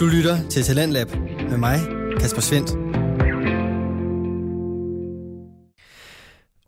[0.00, 1.06] Du lytter til Talentlab
[1.50, 1.78] med mig,
[2.20, 2.70] Kasper Svendt.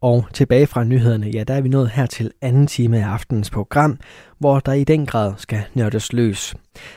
[0.01, 3.50] Og tilbage fra nyhederne, ja, der er vi nået her til anden time af aftenens
[3.50, 3.98] program,
[4.38, 6.54] hvor der i den grad skal nørdes løs.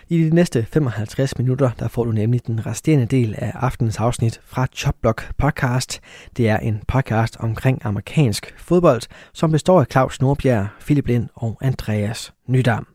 [0.09, 4.41] I de næste 55 minutter, der får du nemlig den resterende del af aftenens afsnit
[4.45, 6.01] fra Chopblock Podcast.
[6.37, 9.01] Det er en podcast omkring amerikansk fodbold,
[9.33, 12.87] som består af Claus Nordbjerg, Philip Lind og Andreas Nydam.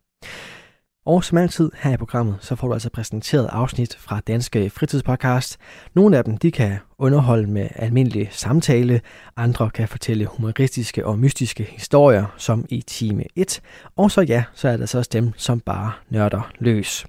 [1.06, 5.58] Og som altid her i programmet, så får du altså præsenteret afsnit fra Danske Fritidspodcast.
[5.94, 9.00] Nogle af dem, de kan underholde med almindelig samtale,
[9.36, 13.60] andre kan fortælle humoristiske og mystiske historier, som i time 1.
[13.96, 17.06] Og så ja, så er der så altså også dem, som bare nørder løs.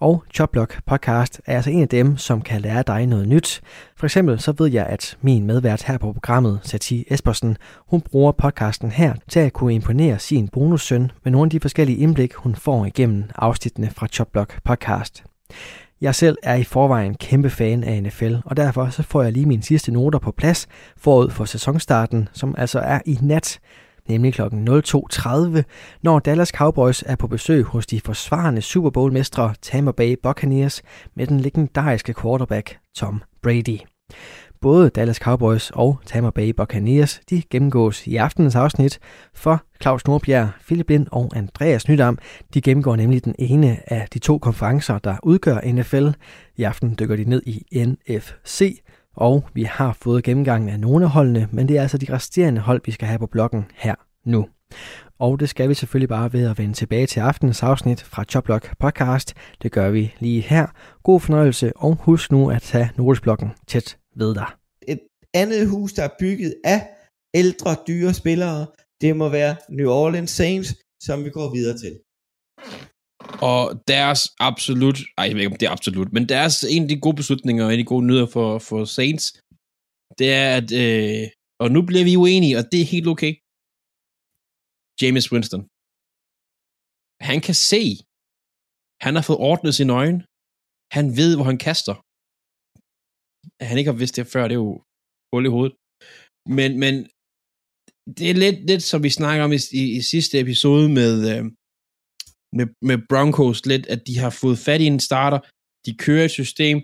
[0.00, 3.60] Og Choplock podcast er altså en af dem, som kan lære dig noget nyt.
[3.96, 8.32] For eksempel så ved jeg, at min medvært her på programmet, Sati Espersen, hun bruger
[8.32, 12.54] podcasten her til at kunne imponere sin bonussøn med nogle af de forskellige indblik, hun
[12.54, 15.24] får igennem afsnittene fra Choplock podcast.
[16.00, 19.46] Jeg selv er i forvejen kæmpe fan af NFL, og derfor så får jeg lige
[19.46, 23.60] mine sidste noter på plads forud for sæsonstarten, som altså er i nat
[24.08, 24.42] nemlig kl.
[24.42, 25.62] 02.30,
[26.02, 30.82] når Dallas Cowboys er på besøg hos de forsvarende Super Bowl-mestre Tampa Bay Buccaneers
[31.16, 33.78] med den legendariske quarterback Tom Brady.
[34.60, 38.98] Både Dallas Cowboys og Tampa Bay Buccaneers de gennemgås i aftenens afsnit,
[39.34, 42.18] for Claus Nordbjerg, Philip Lind og Andreas Nydam
[42.54, 46.08] de gennemgår nemlig den ene af de to konferencer, der udgør NFL.
[46.56, 48.82] I aften dykker de ned i NFC,
[49.18, 52.60] og vi har fået gennemgangen af nogle af holdene, men det er altså de resterende
[52.60, 54.48] hold, vi skal have på blokken her nu.
[55.18, 58.78] Og det skal vi selvfølgelig bare ved at vende tilbage til aftenens afsnit fra Choplock
[58.78, 59.34] Podcast.
[59.62, 60.66] Det gør vi lige her.
[61.02, 64.46] God fornøjelse, og husk nu at tage notesblokken tæt ved dig.
[64.88, 65.00] Et
[65.34, 66.88] andet hus, der er bygget af
[67.34, 68.66] ældre, dyre spillere,
[69.00, 71.98] det må være New Orleans Saints, som vi går videre til.
[73.50, 76.88] Og deres absolut, ej, jeg ved ikke om det er absolut, men deres en af
[76.88, 79.26] de gode beslutninger og en af de gode nyheder for, for Saints,
[80.18, 81.24] det er, at, øh,
[81.62, 83.32] og nu bliver vi uenige, og det er helt okay.
[85.00, 85.62] James Winston.
[87.28, 87.84] Han kan se,
[89.04, 90.20] han har fået ordnet sine øjne,
[90.96, 91.96] han ved, hvor han kaster.
[93.68, 94.72] Han ikke har vidst det før, det er jo
[95.32, 95.74] hul i hovedet.
[96.56, 96.94] Men, men
[98.16, 101.44] det er lidt, lidt som vi snakker om i, i, i sidste episode med, øh,
[102.56, 105.40] med, med Broncos lidt, at de har fået fat i en starter,
[105.86, 106.78] de kører et system,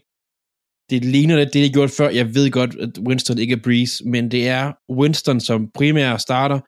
[0.91, 2.09] det ligner lidt det, de har gjort før.
[2.21, 4.65] Jeg ved godt, at Winston ikke er Breeze, men det er
[5.01, 6.61] Winston som primær starter,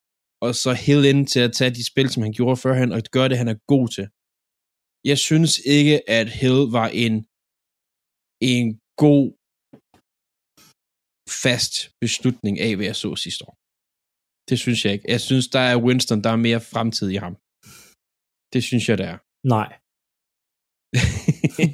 [0.44, 3.28] og så Hill ind til at tage de spil, som han gjorde førhen, og gøre
[3.28, 4.06] det, han er god til.
[5.10, 7.14] Jeg synes ikke, at Hill var en,
[8.54, 8.66] en
[9.04, 9.26] god
[11.44, 11.74] fast
[12.04, 13.54] beslutning af, hvad jeg så sidste år.
[14.50, 15.10] Det synes jeg ikke.
[15.14, 17.34] Jeg synes, der er Winston, der er mere fremtid i ham.
[18.52, 19.18] Det synes jeg, det er.
[19.56, 19.68] Nej.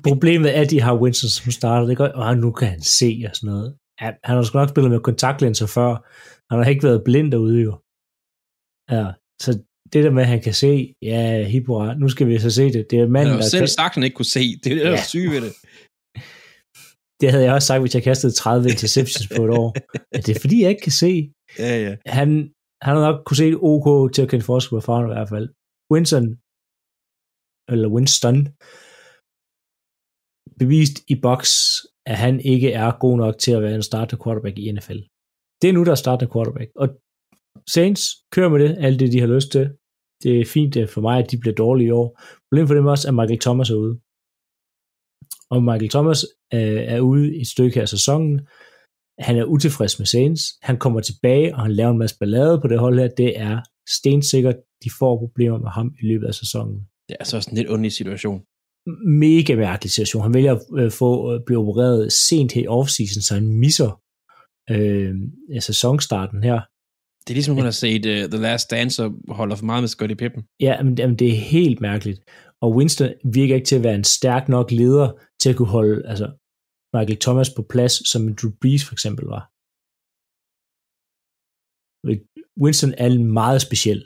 [0.08, 3.10] Problemet er, at de har Winston som starter, det gør, og nu kan han se
[3.28, 3.76] og sådan noget.
[3.98, 5.90] Han har sgu nok spillet med kontaktlinser før.
[6.50, 7.72] Han har ikke været blind derude jo.
[8.94, 9.06] Ja,
[9.44, 9.50] så
[9.92, 12.90] det der med, at han kan se, ja, Hibora, nu skal vi så se det.
[12.90, 14.44] Det er manden, der selv sagt, han ikke kunne se.
[14.64, 15.02] Det er det, der ja.
[15.02, 15.52] syge ved det.
[17.20, 19.68] Det havde jeg også sagt, hvis jeg kastede 30 interceptions på et år.
[20.12, 21.32] Ja, det er fordi, jeg ikke kan se.
[21.58, 21.96] Ja, ja.
[22.06, 22.28] Han,
[22.82, 25.48] han har nok kunne se OK til at kende forskel på farven i hvert fald.
[25.92, 26.38] Winston,
[27.68, 28.38] eller Winston,
[30.58, 31.40] bevist i box,
[32.06, 35.00] at han ikke er god nok til at være en startende quarterback i NFL.
[35.62, 36.70] Det er nu, der er startende quarterback.
[36.76, 36.88] Og
[37.74, 38.02] Saints
[38.32, 39.64] kører med det, alt det, de har lyst til.
[40.22, 42.20] Det er fint øh, for mig, at de bliver dårlige i år.
[42.48, 43.94] Problemet for dem også, at Michael Thomas er ude.
[45.50, 46.20] Og Michael Thomas
[46.54, 48.34] øh, er ude i et stykke af sæsonen.
[49.18, 50.42] Han er utilfreds med Saints.
[50.62, 53.08] Han kommer tilbage, og han laver en masse ballade på det hold her.
[53.08, 53.60] Det er
[53.98, 56.88] stensikkert, de får problemer med ham i løbet af sæsonen.
[57.06, 58.40] Det er altså også en lidt underlig situation.
[59.06, 60.22] Mega mærkelig situation.
[60.22, 64.00] Han vælger at øh, få, øh, blive opereret sent her i offseason, så han misser
[64.70, 65.14] øh,
[65.60, 66.60] sæsonstarten her.
[67.24, 69.88] Det er ligesom, hun har set uh, The Last Dance og holder for meget med
[69.88, 70.42] Scottie Pippen.
[70.60, 72.20] Ja, men, men det er helt mærkeligt.
[72.60, 75.08] Og Winston virker ikke til at være en stærk nok leder
[75.40, 76.26] til at kunne holde altså,
[76.94, 79.42] Michael Thomas på plads, som Drew Brees for eksempel var.
[82.62, 84.00] Winston er meget speciel.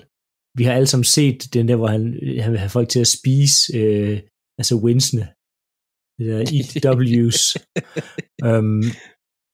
[0.57, 2.03] Vi har alle sammen set den der, hvor han,
[2.45, 4.21] han vil have folk til at spise, øh,
[4.59, 5.21] altså Winston.
[6.19, 7.43] Det der EW's.
[8.49, 8.83] um,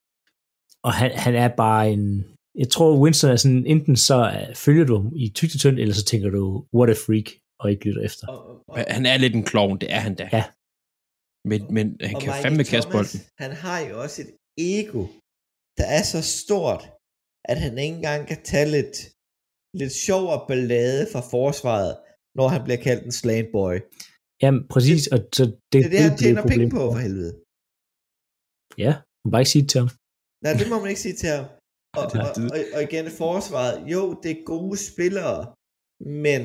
[0.86, 2.04] og han, han er bare en,
[2.62, 4.18] jeg tror, Winston er sådan, enten så
[4.64, 7.28] følger du i tygtetønd, eller så tænker du, what a freak,
[7.60, 8.26] og ikke lytter efter.
[8.26, 10.28] Og, og, han er lidt en klovn, det er han da.
[10.32, 10.44] Ja.
[11.50, 13.20] Men, men han kan Michael fandme kaste bolden.
[13.42, 14.32] Han har jo også et
[14.76, 15.02] ego,
[15.78, 16.82] der er så stort,
[17.50, 18.96] at han ikke engang kan tage lidt,
[19.80, 21.92] lidt sjov og ballade fra forsvaret,
[22.38, 23.74] når han bliver kaldt en slant boy.
[24.42, 27.32] Jamen, præcis, og så det, Det er det, han tjener penge på, for helvede.
[28.84, 28.92] Ja,
[29.22, 29.90] man bare ikke sige det til ham.
[30.44, 31.46] Nej, det må man ikke sige til ham.
[32.00, 32.44] Og, Det og, det.
[32.54, 35.38] og, og igen forsvaret, jo, det er gode spillere,
[36.24, 36.42] men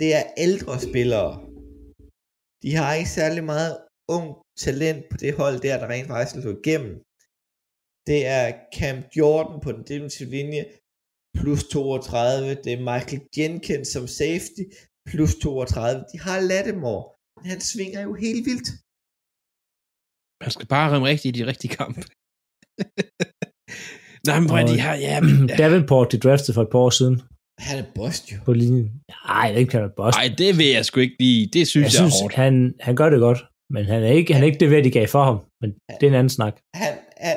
[0.00, 1.30] det er ældre spillere.
[2.62, 3.74] De har ikke særlig meget
[4.16, 4.28] ung
[4.64, 6.94] talent på det hold der, der rent faktisk slår igennem.
[8.08, 8.46] Det er
[8.76, 10.62] Cam Jordan på den defensive linje,
[11.38, 12.54] plus 32.
[12.64, 14.64] Det er Michael Jenkins som safety,
[15.10, 16.04] plus 32.
[16.12, 17.04] De har Lattimore,
[17.36, 18.68] men han svinger jo helt vildt.
[20.44, 22.00] Man skal bare ramme rigtigt i de rigtige kampe.
[24.28, 25.16] Nej, men de har, ja,
[25.50, 25.56] ja.
[25.62, 27.16] Davenport, de draftede for et par år siden
[27.68, 28.36] Han er bost jo.
[28.44, 28.88] på linjen.
[29.28, 30.16] Nej, det kan være boss.
[30.16, 31.42] Ej, det vil jeg sgu ikke lige.
[31.56, 32.34] Det synes jeg jeg, synes, er hårdt.
[32.42, 32.54] han,
[32.86, 33.40] han gør det godt,
[33.74, 35.38] men han er ikke, han er ikke det ved, de gav for ham.
[35.60, 35.68] Men
[35.98, 36.54] det er en anden snak.
[36.82, 36.92] han,
[37.26, 37.36] han,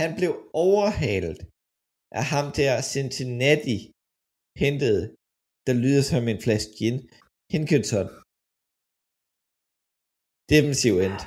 [0.00, 0.32] han blev
[0.68, 1.38] overhalet
[2.20, 3.78] af ham der Cincinnati
[4.62, 5.02] hentede,
[5.66, 6.96] der lyder som en flaske gin.
[7.52, 8.08] Hinkinson.
[10.52, 11.18] Defensiv end.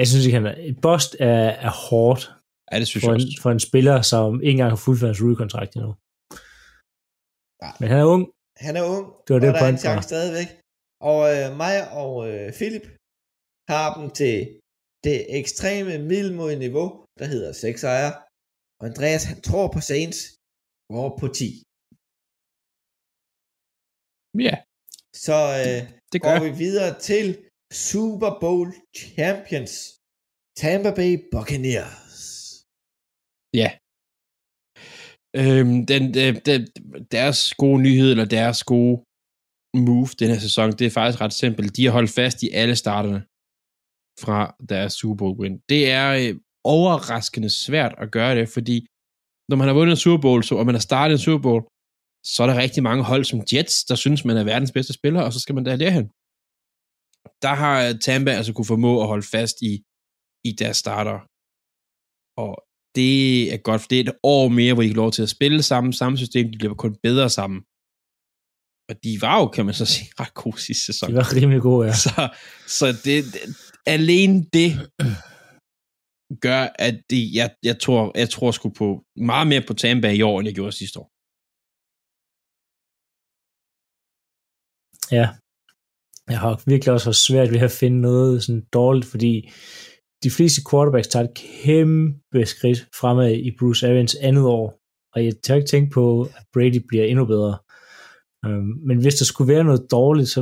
[0.00, 0.56] Jeg synes ikke, han er...
[0.70, 2.22] Et bust er, er hårdt
[2.70, 3.42] Ja, det synes for jeg en, også.
[3.42, 5.90] for en spiller, som ikke engang har fuldført hans rookie-kontrakt endnu.
[7.62, 7.70] Ja.
[7.80, 8.24] Men han er ung.
[8.66, 10.50] Han er ung, Det var det, og der er en chance stadigvæk.
[11.10, 12.86] Og øh, mig og øh, Philip
[13.72, 14.36] har dem til
[15.06, 16.88] det ekstreme middelmodige niveau,
[17.18, 18.12] der hedder 6 ejer.
[18.80, 20.20] Og Andreas, han tror på Saints,
[20.92, 21.44] går på 10.
[24.46, 24.54] Ja,
[25.26, 25.82] Så øh,
[26.12, 27.26] det går vi videre til
[27.88, 28.68] Super Bowl
[29.02, 29.72] Champions.
[30.60, 32.18] Tampa Bay Buccaneers.
[33.60, 33.70] Ja.
[35.40, 36.60] Øhm, den, den, den,
[37.16, 38.96] deres gode nyhed, eller deres gode
[39.88, 41.76] move den her sæson, det er faktisk ret simpelt.
[41.76, 43.20] De har holdt fast i alle starterne
[44.24, 44.38] fra
[44.70, 45.54] deres Super Bowl win.
[45.72, 46.32] Det er øh,
[46.64, 48.86] overraskende svært at gøre det, fordi
[49.48, 51.62] når man har vundet en Super Bowl, så, og man har startet en Super Bowl,
[52.24, 55.22] så er der rigtig mange hold som Jets, der synes, man er verdens bedste spiller,
[55.22, 56.06] og så skal man da derhen.
[57.42, 59.72] Der har Tampa altså kunne formå at holde fast i,
[60.48, 61.18] i deres starter.
[62.44, 62.52] Og
[62.94, 63.16] det
[63.54, 65.62] er godt, for det er et år mere, hvor de kan lov til at spille
[65.62, 67.60] sammen, samme system, de bliver kun bedre sammen.
[68.90, 71.10] Og de var jo, kan man så sige, ret gode sidste sæson.
[71.10, 71.94] De var rimelig gode, ja.
[71.94, 72.28] Så,
[72.78, 73.42] så det, det,
[73.86, 74.70] alene det
[76.40, 80.22] gør, at det, jeg, jeg, tror, jeg tror sgu på meget mere på Tampa i
[80.22, 81.08] år, end jeg gjorde sidste år.
[85.18, 85.26] Ja.
[86.32, 89.50] Jeg har virkelig også haft svært ved at finde noget sådan dårligt, fordi
[90.24, 94.66] de fleste quarterbacks tager et kæmpe skridt fremad i Bruce Arians andet år,
[95.14, 97.58] og jeg tør ikke tænke på, at Brady bliver endnu bedre.
[98.46, 100.40] Øhm, men hvis der skulle være noget dårligt, så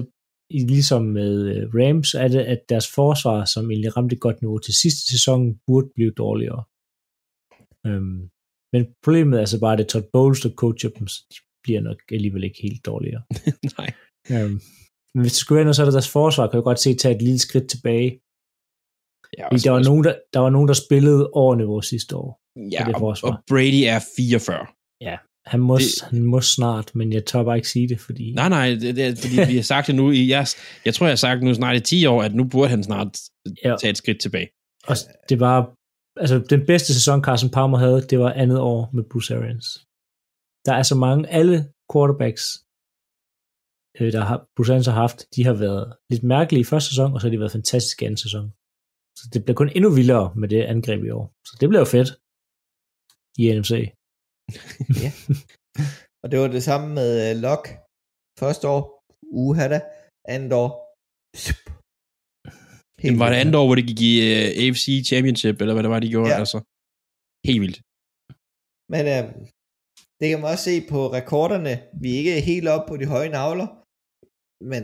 [0.51, 4.75] ligesom med øh, Rams, er det, at deres forsvar, som egentlig ramte godt niveau til
[4.75, 6.65] sidste sæson, burde blive dårligere.
[7.87, 8.31] Øhm,
[8.73, 11.37] Men problemet er altså bare, at det er Todd Bowles, der coacher dem, så de
[11.63, 13.23] bliver nok alligevel ikke helt dårligere.
[13.79, 13.89] Nej.
[14.33, 14.61] Øhm,
[15.15, 16.95] men hvis det skulle være noget, så er det deres forsvar, kan jeg godt se
[16.95, 18.11] tage et lille skridt tilbage.
[19.39, 22.31] Ja, Fordi der var, nogen, der, der var nogen, der spillede over niveau sidste år.
[22.75, 24.67] ja, det og, og Brady er 44.
[25.47, 28.33] Han må, Det- han må snart, men jeg tør bare ikke sige det, fordi...
[28.33, 30.47] Nej, nej, det, det fordi vi har sagt det nu i, jeg,
[30.85, 33.13] jeg tror, jeg har sagt nu snart i 10 år, at nu burde han snart
[33.65, 33.77] Ja.
[33.81, 34.49] tage et skridt tilbage.
[34.91, 34.97] Og
[35.29, 35.75] det var...
[36.21, 39.67] Altså, den bedste sæson, Carson Palmer havde, det var andet år med Bruce Arians.
[40.67, 41.57] Der er så mange, alle
[41.93, 42.45] quarterbacks,
[44.01, 47.13] øh, der har, Bruce Arians har haft, de har været lidt mærkelige i første sæson,
[47.15, 48.45] og så har de været fantastiske i anden sæson.
[49.19, 51.27] Så det bliver kun endnu vildere med det angreb i år.
[51.49, 52.11] Så det bliver jo fedt
[53.43, 53.73] i NFC.
[56.23, 57.65] Og det var det samme med uh, Lok.
[58.43, 58.83] Første år,
[59.43, 59.79] uha da.
[60.35, 60.71] Andet år.
[63.03, 65.93] Helt var det andet år, hvor det gik i uh, AFC Championship, eller hvad det
[65.95, 66.31] var, de gjorde?
[66.31, 66.35] Ja.
[66.35, 66.43] Ja.
[66.43, 66.59] Altså,
[67.49, 67.79] helt vildt.
[68.93, 69.25] Men øh,
[70.19, 71.73] det kan man også se på rekorderne.
[72.03, 73.69] Vi er ikke helt oppe på de høje navler.
[74.73, 74.83] Men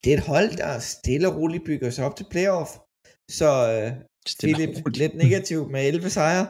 [0.00, 2.70] det er et hold, der stille og roligt bygger sig op til playoff.
[3.38, 3.88] Så øh,
[4.28, 4.96] og Philip, roligt.
[5.02, 6.46] lidt negativ med 11 sejre.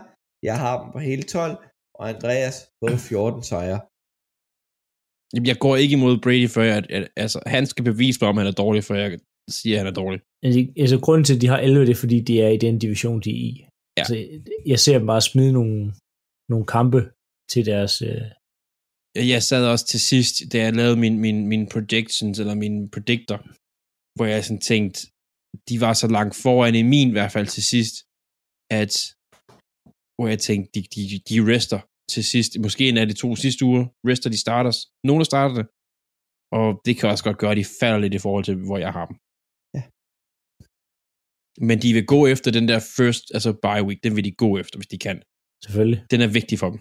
[0.49, 1.55] Jeg har dem på hele 12.
[2.01, 3.81] Og Andreas på 14 sejre.
[5.33, 8.37] Jamen, jeg går ikke imod Brady, før jeg, at, altså, han skal bevise mig, om
[8.41, 9.11] han er dårlig, før jeg
[9.59, 10.21] siger, at han er dårlig.
[10.45, 12.79] Altså, altså grunden til, at de har 11, det er, fordi de er i den
[12.85, 13.53] division, de er i.
[13.61, 14.01] Ja.
[14.01, 14.15] Altså,
[14.73, 15.77] jeg ser dem bare smide nogle,
[16.53, 17.01] nogle kampe
[17.53, 17.95] til deres...
[18.03, 18.27] Øh,
[19.35, 23.39] Jeg sad også til sidst, da jeg lavede min, min, min predictions, eller min predictor,
[24.17, 24.99] hvor jeg sådan tænkte,
[25.69, 27.95] de var så langt foran i min i hvert fald til sidst,
[28.81, 28.93] at
[30.17, 31.81] hvor jeg tænkte, de, de, de rester
[32.15, 32.51] til sidst.
[32.65, 34.79] Måske en af de to sidste uger, rester de starters.
[35.09, 35.67] Nogle starter det.
[36.59, 38.93] Og det kan også godt gøre, at de falder lidt i forhold til, hvor jeg
[38.99, 39.17] har dem.
[39.77, 39.83] Ja.
[41.69, 44.51] Men de vil gå efter den der first, altså bye week, den vil de gå
[44.63, 45.19] efter, hvis de kan.
[45.65, 46.01] selvfølgelig.
[46.13, 46.81] Den er vigtig for dem.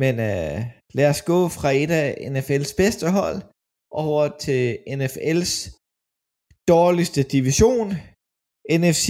[0.00, 0.58] Men øh,
[0.98, 3.38] lad os gå fra et af NFL's bedste hold
[4.04, 4.62] over til
[4.98, 5.52] NFL's
[6.74, 7.88] dårligste division,
[8.80, 9.08] NFC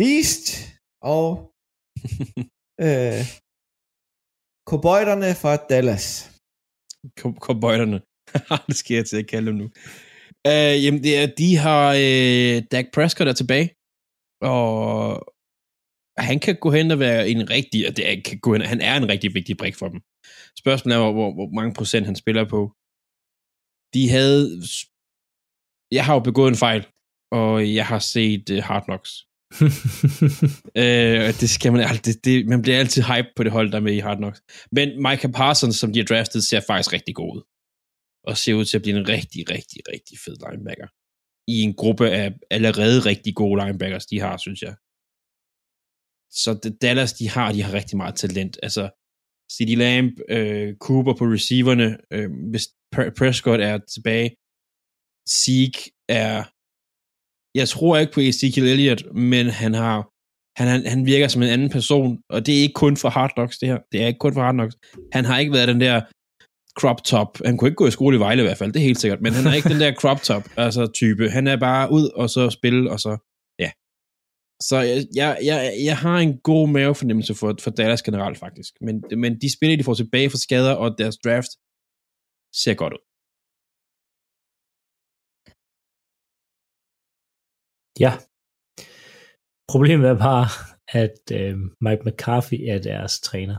[0.00, 0.46] Least,
[1.14, 1.26] og
[2.80, 3.22] øh,
[4.68, 6.06] Cowboyderne fra Dallas.
[7.18, 8.00] Cowboyderne.
[8.68, 9.66] det sker jeg til at kalde dem nu.
[10.48, 13.68] Uh, jamen, det er, de har uh, Dak Prescott er tilbage,
[14.52, 14.82] og
[16.28, 18.80] han kan gå hen og være en rigtig, og det er, kan gå hen, han
[18.80, 20.00] er en rigtig vigtig brik for dem.
[20.62, 22.60] Spørgsmålet er, hvor, hvor, hvor mange procent han spiller på.
[23.94, 24.42] De havde,
[25.96, 26.82] jeg har jo begået en fejl,
[27.40, 29.12] og jeg har set uh, Hard Knocks.
[30.82, 33.86] øh, det skal man altid, det, man bliver altid hype på det hold, der er
[33.88, 34.42] med i Hard Knocks.
[34.72, 37.42] Men Micah Parsons, som de har draftet, ser faktisk rigtig god ud.
[38.28, 40.88] Og ser ud til at blive en rigtig, rigtig, rigtig fed linebacker.
[41.48, 44.74] I en gruppe af allerede rigtig gode linebackers, de har, synes jeg.
[46.30, 48.58] Så Dallas, de har, de har rigtig meget talent.
[48.62, 48.90] Altså,
[49.52, 52.66] CD Lamb, øh, Cooper på receiverne, øh, hvis
[53.18, 54.30] Prescott er tilbage,
[55.28, 56.44] Zeke er
[57.54, 60.08] jeg tror ikke på Ezekiel Elliott, men han har
[60.56, 63.32] han, han, han virker som en anden person, og det er ikke kun for Hard
[63.34, 63.78] Knocks, det her.
[63.92, 64.76] Det er ikke kun for Hard Knocks.
[65.12, 66.00] Han har ikke været den der
[66.80, 67.38] crop top.
[67.44, 69.20] Han kunne ikke gå i skole i Vejle i hvert fald, det er helt sikkert,
[69.20, 71.30] men han er ikke den der crop top altså type.
[71.30, 73.16] Han er bare ud og så spille, og så,
[73.58, 73.70] ja.
[74.62, 79.04] Så jeg, jeg, jeg, jeg har en god mavefornemmelse for, for Dallas generelt faktisk, men,
[79.16, 81.50] men de spiller, de får tilbage fra skader, og deres draft
[82.54, 83.11] ser godt ud.
[88.04, 88.12] Ja.
[89.72, 90.46] Problemet er bare,
[91.02, 93.58] at øh, Mike McCarthy er deres træner.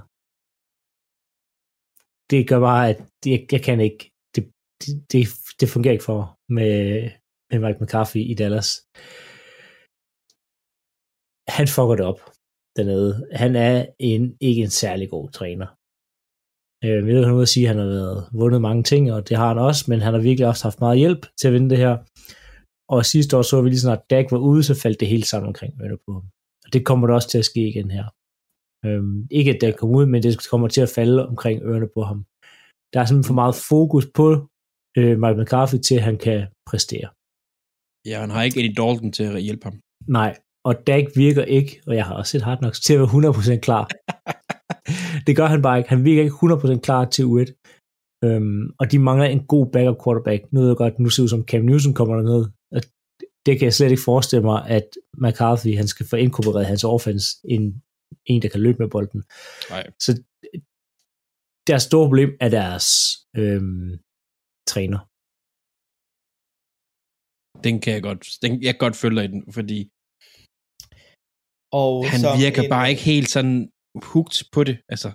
[2.31, 2.99] Det gør bare, at
[3.31, 4.03] jeg, jeg kan ikke,
[4.35, 4.43] det,
[5.11, 5.21] det,
[5.59, 6.21] det fungerer ikke for
[6.57, 6.73] med,
[7.49, 8.69] med Mike McCarthy i Dallas.
[11.57, 12.21] Han fucker det op
[12.77, 13.11] dernede.
[13.43, 15.67] Han er en, ikke en særlig god træner.
[16.83, 19.29] Øh, jeg ved, han ud at sige, at han har været, vundet mange ting, og
[19.29, 21.69] det har han også, men han har virkelig også haft meget hjælp til at vinde
[21.69, 21.95] det her.
[22.89, 25.47] Og sidste år så vi lige snart, Dak var ude, så faldt det hele sammen
[25.47, 26.25] omkring ørerne på ham.
[26.65, 28.05] Og det kommer der også til at ske igen her.
[28.85, 32.01] Øhm, ikke at Dak kommer ud, men det kommer til at falde omkring ørerne på
[32.09, 32.19] ham.
[32.93, 34.25] Der er simpelthen for meget fokus på
[34.97, 37.09] øh, Mike McCarthy til, at han kan præstere.
[38.09, 39.75] Ja, han har ikke Eddie Dalton til at hjælpe ham.
[40.07, 40.31] Nej,
[40.67, 43.59] og Dak virker ikke, og jeg har også set Hard Knocks, til at være 100%
[43.59, 43.85] klar.
[45.27, 45.89] det gør han bare ikke.
[45.89, 47.49] Han virker ikke 100% klar til U1.
[48.25, 50.41] Øhm, og de mangler en god backup quarterback.
[50.51, 52.45] Nu ved jeg godt, nu ser ud som Cam Newton kommer derned,
[53.45, 54.87] det kan jeg slet ikke forestille mig, at
[55.23, 57.83] McCarthy han skal få inkorporeret hans offense en,
[58.25, 59.23] en, der kan løbe med bolden.
[59.69, 59.83] Nej.
[60.05, 60.11] Så
[61.67, 62.87] deres store problem er deres
[63.41, 63.91] øhm,
[64.71, 64.99] træner.
[67.65, 69.79] Den kan jeg godt, den, jeg kan godt følge dig i den, fordi
[71.81, 73.71] og han virker en, bare ikke helt sådan
[74.11, 74.75] hugt på det.
[74.93, 75.09] Altså,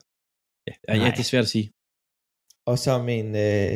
[0.66, 1.68] ja, ja, det er svært at sige.
[2.70, 3.72] Og som en øh,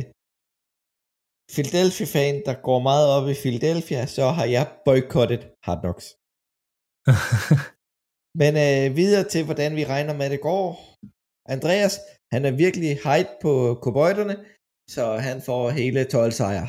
[1.55, 6.07] Philadelphia-fan, der går meget op i Philadelphia, så har jeg boykottet Hard Knocks.
[8.41, 10.67] Men øh, videre til, hvordan vi regner med, at det går.
[11.55, 11.95] Andreas,
[12.33, 14.37] han er virkelig hype på Cowboyderne,
[14.95, 16.69] så han får hele 12 sejre.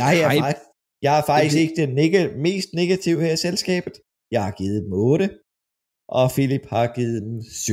[0.00, 0.66] Jeg er, faktisk,
[1.06, 3.94] jeg er faktisk ikke det neg- mest negative her i selskabet.
[4.34, 5.24] Jeg har givet dem 8,
[6.18, 7.72] og Philip har givet dem 7.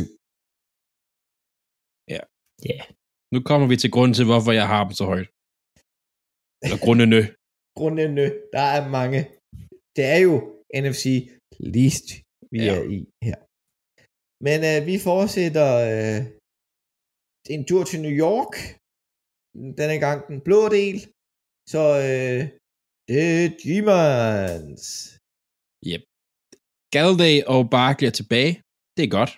[2.13, 2.21] Ja.
[2.69, 2.77] Ja.
[2.79, 2.85] Yeah.
[3.33, 5.29] Nu kommer vi til grunden til, hvorfor jeg har dem så højt.
[6.63, 7.21] Eller grundene.
[7.79, 8.25] grundene.
[8.55, 9.19] Der er mange.
[9.95, 10.35] Det er jo
[10.83, 11.05] NFC
[11.75, 12.07] least,
[12.53, 12.73] vi ja.
[12.75, 13.39] er i her.
[14.45, 16.19] Men øh, vi fortsætter øh,
[17.55, 18.53] en tur til New York.
[19.79, 20.97] Denne gang den blå del.
[21.73, 22.41] Så øh,
[23.09, 24.83] det er Demons.
[25.89, 26.03] Yep.
[26.95, 28.53] Galladay og Barkley er tilbage.
[28.95, 29.31] Det er godt.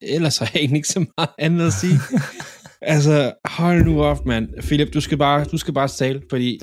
[0.00, 1.98] Ellers har jeg egentlig ikke så meget andet at sige.
[2.94, 4.46] altså, hold nu op, mand.
[4.62, 6.60] Philip, du skal bare, du skal bare tale, fordi...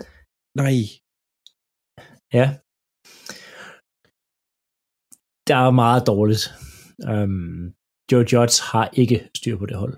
[0.62, 0.76] Nej.
[2.38, 2.46] Ja.
[5.50, 6.44] Der er meget dårligt.
[7.12, 7.74] Um,
[8.12, 9.96] Joe Judge har ikke styr på det hold.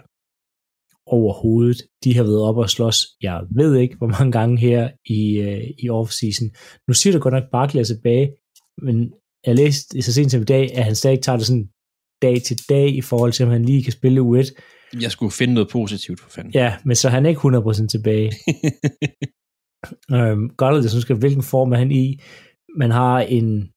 [1.08, 1.80] Overhovedet.
[2.04, 2.98] De har været op og slås.
[3.22, 4.82] Jeg ved ikke, hvor mange gange her
[5.20, 6.48] i, uh, i off-season.
[6.88, 8.28] Nu siger du godt nok Barkley er tilbage,
[8.86, 8.98] men
[9.46, 11.70] jeg læste så sent som i dag, at han stadig tager det sådan
[12.22, 14.48] dag til dag i forhold til, om han lige kan spille U1.
[15.02, 16.54] Jeg skulle finde noget positivt for fanden.
[16.54, 18.32] Ja, men så er han ikke 100% tilbage.
[20.18, 22.20] øhm, Godt det, skal, hvilken form er han i?
[22.78, 23.72] Man har en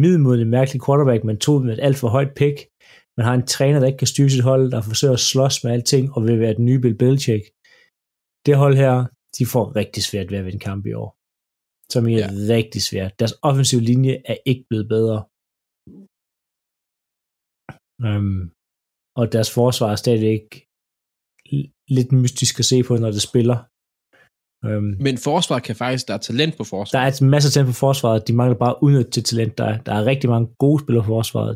[0.00, 2.56] middelmodig mærkelig quarterback, man tog med et alt for højt pick.
[3.16, 5.72] Man har en træner, der ikke kan styre sit hold, der forsøger at slås med
[5.72, 7.44] alting, og vil være den nye Bill Belichick.
[8.46, 9.06] Det hold her,
[9.38, 11.16] de får rigtig svært ved at vinde kamp i år.
[11.92, 12.28] Som er ja.
[12.54, 13.18] rigtig svært.
[13.18, 15.24] Deres offensive linje er ikke blevet bedre.
[18.08, 18.38] Um,
[19.20, 20.54] og deres forsvar er stadig ikke
[21.96, 23.58] lidt mystisk at se på, når det spiller.
[24.68, 26.92] Øhm, Men forsvaret kan faktisk, der er talent på forsvaret.
[26.96, 29.58] der er et masse talent på forsvaret, de mangler bare at udnytte til talent.
[29.58, 31.52] Der, er- der er rigtig mange gode spillere på forsvaret.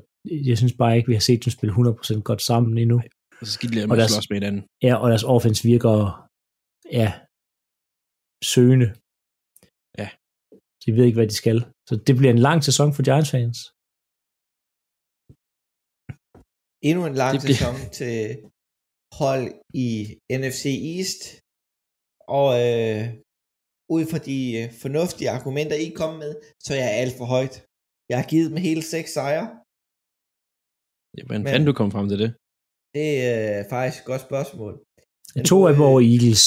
[0.50, 2.96] Jeg synes bare ikke, vi har set dem spille 100% godt sammen endnu.
[3.40, 4.62] Og så skal de lade Og deres- slås med hinanden.
[4.86, 5.94] Ja, og deres offense virker,
[7.00, 7.08] ja,
[8.54, 8.88] søgende.
[10.00, 10.08] Ja.
[10.82, 11.58] De ved ikke, hvad de skal.
[11.88, 13.58] Så det bliver en lang sæson for Giants fans.
[16.88, 18.14] Endnu en lang Det bliver- sæson til
[19.20, 19.46] hold
[19.84, 19.86] i
[20.40, 20.64] NFC
[20.96, 21.20] East.
[22.38, 23.02] Og øh,
[23.96, 26.32] ud fra de øh, fornuftige argumenter, I kom med,
[26.64, 27.56] så er jeg alt for højt.
[28.10, 29.46] Jeg har givet dem hele seks sejre.
[31.16, 32.30] Ja, hvordan Men- du kom frem til det?
[32.96, 34.72] Det er øh, faktisk et godt spørgsmål.
[35.36, 36.42] Men To af over Eagles.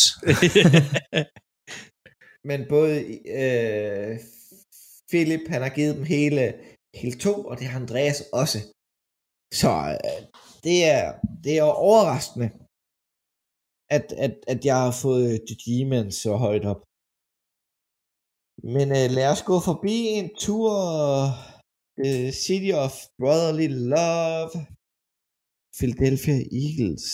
[2.50, 2.94] Men både
[3.42, 4.12] øh,
[5.12, 6.44] Philip, han har givet dem hele,
[7.02, 8.60] hele to, og det har Andreas også.
[9.54, 9.72] Så
[10.06, 10.22] øh,
[10.64, 11.06] det, er,
[11.44, 12.50] det er overraskende,
[13.90, 16.82] at, at, at jeg har fået øh, The Demon så højt op.
[18.76, 20.72] Men øh, lad os gå forbi en tur
[22.06, 24.52] øh, City of Brotherly Love,
[25.78, 27.06] Philadelphia Eagles.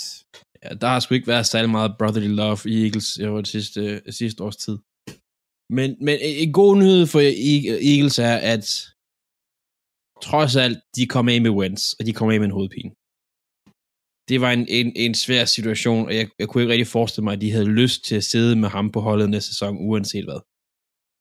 [0.64, 4.12] Ja, der har sgu ikke været særlig meget brotherly love i Eagles i det sidste,
[4.12, 4.78] sidste års tid.
[5.70, 8.93] Men, men en god nyhed for e-, Eagles er, at
[10.28, 12.92] trods alt, de kom af med Wentz, og de kom af med en hovedpine.
[14.30, 17.34] Det var en, en, en svær situation, og jeg, jeg kunne ikke rigtig forestille mig,
[17.34, 20.42] at de havde lyst til at sidde med ham på holdet næste sæson, uanset hvad.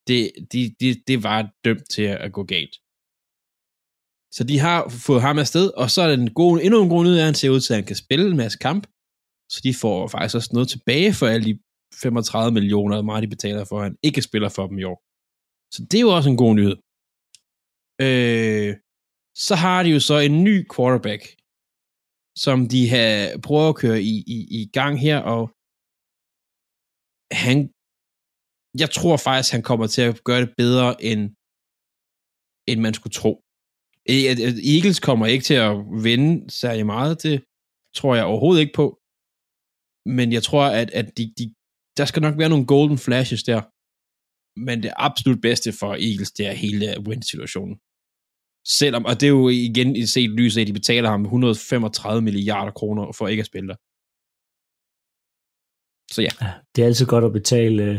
[0.09, 0.21] Det,
[0.53, 2.75] de, de, det var dømt til at gå galt.
[4.37, 7.17] Så de har fået ham afsted, og så er den gode, endnu en god nyhed,
[7.17, 8.85] er, at han ser ud til, at han kan spille en masse kamp,
[9.53, 11.59] så de får faktisk også noget tilbage for alle de
[12.03, 14.99] 35 millioner, hvor meget de betaler for, at han ikke spiller for dem i år.
[15.75, 16.77] Så det er jo også en god nyhed.
[18.07, 18.71] Øh,
[19.35, 21.23] så har de jo så en ny quarterback,
[22.45, 25.43] som de har prøvet at køre i, i, i gang her, og
[27.45, 27.57] han,
[28.83, 31.23] jeg tror faktisk, han kommer til at gøre det bedre, end,
[32.71, 33.33] end man skulle tro.
[34.75, 35.75] Eagles kommer ikke til at
[36.09, 37.37] vinde særlig meget, det
[37.99, 38.87] tror jeg overhovedet ikke på.
[40.17, 41.55] Men jeg tror, at, at de, de,
[41.99, 43.61] der skal nok være nogle golden flashes der.
[44.67, 47.77] Men det absolut bedste for Eagles, det er hele win-situationen.
[48.67, 52.23] Selvom, og det er jo igen i set lys af, at de betaler ham 135
[52.23, 53.79] milliarder kroner for ikke at spille der.
[56.15, 57.99] Så ja, Ja, det er altid godt at betale øh,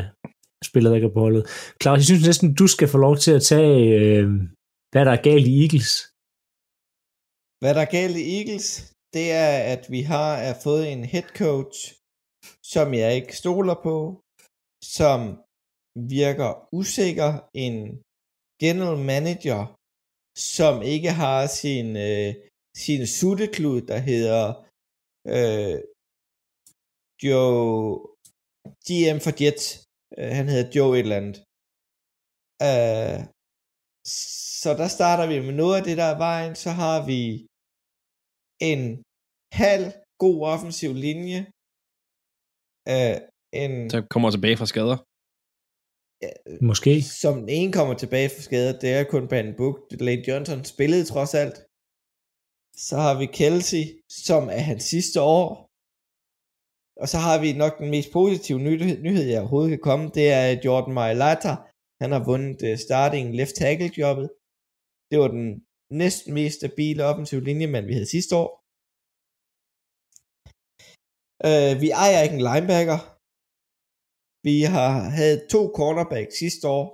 [0.70, 1.44] spillere, der ikke er på holdet.
[1.82, 4.26] Claus, jeg synes næsten, du skal få lov til at tage, øh,
[4.92, 5.92] hvad der er galt i Eagles.
[7.62, 8.68] Hvad der er galt i Eagles,
[9.16, 11.78] det er, at vi har er fået en head coach,
[12.74, 13.96] som jeg ikke stoler på,
[15.00, 15.20] som
[16.20, 17.32] virker usikker,
[17.66, 17.76] en
[18.64, 19.62] general manager,
[20.38, 22.30] som ikke har sin, øh,
[22.86, 24.44] sin sutteklud, der hedder
[25.36, 25.78] øh,
[27.24, 28.14] Joe
[28.88, 29.66] GM for Jets.
[30.18, 31.38] Øh, han hedder Joe et eller andet.
[32.70, 33.20] Øh,
[34.62, 36.54] så der starter vi med noget af det, der er vejen.
[36.64, 37.22] Så har vi
[38.72, 38.84] en
[39.62, 39.86] halv
[40.24, 41.40] god offensiv linje.
[42.94, 43.18] Øh,
[43.62, 44.98] en, så kommer tilbage fra skader.
[46.62, 47.02] Måske.
[47.02, 49.78] som den ene kommer tilbage fra skader, det er kun Brandon Book.
[50.08, 51.58] Lane Johnson spillede trods alt.
[52.88, 53.86] Så har vi Kelsey,
[54.26, 55.50] som er hans sidste år.
[57.02, 60.28] Og så har vi nok den mest positive nyhed, nyhed jeg overhovedet kan komme, det
[60.32, 61.54] er Jordan Mailata.
[62.02, 64.28] Han har vundet uh, starting left tackle jobbet.
[65.10, 65.48] Det var den
[66.02, 68.50] næsten mest stabile offensiv linjemand, vi havde sidste år.
[71.48, 73.13] Uh, vi ejer ikke en linebacker.
[74.48, 76.86] Vi har havde to cornerbacks sidste år,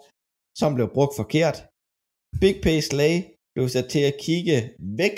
[0.62, 1.58] som blev brugt forkert.
[2.44, 3.16] Big Pace Lay
[3.54, 4.58] blev sat til at kigge
[5.02, 5.18] væk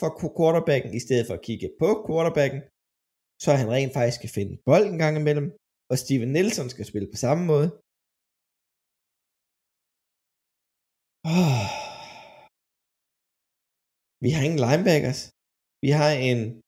[0.00, 2.60] fra quarterbacken, i stedet for at kigge på quarterbacken,
[3.44, 5.48] så han rent faktisk kan finde bolden en gang imellem,
[5.90, 7.68] og Steven Nelson skal spille på samme måde.
[11.32, 11.66] Oh.
[14.24, 15.20] Vi har ingen linebackers.
[15.84, 16.61] Vi har en...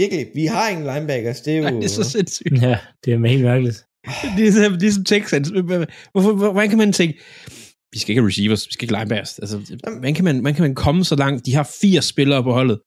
[0.00, 1.40] Virkelig, vi har ingen linebackers.
[1.44, 1.64] Det er jo...
[1.64, 2.52] Ej, det er så sindssygt.
[2.68, 3.78] Ja, det er helt mærkeligt.
[4.36, 5.48] Det er ligesom, ligesom Texans.
[6.12, 7.14] Hvorfor, hvor- hvordan kan man tænke,
[7.92, 9.32] vi skal ikke have receivers, vi skal ikke linebackers.
[9.42, 9.56] Altså,
[9.98, 11.46] hvordan kan, man, hvordan kan man komme så langt?
[11.46, 12.78] De har 80 spillere på holdet.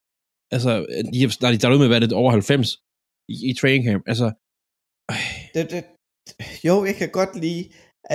[0.55, 0.71] Altså,
[1.13, 2.67] de har, der er de med, hvad er det, over 90
[3.33, 4.03] i, i training camp.
[4.11, 4.27] Altså,
[5.11, 5.81] øh, det, det,
[6.67, 7.63] jo, jeg kan godt lide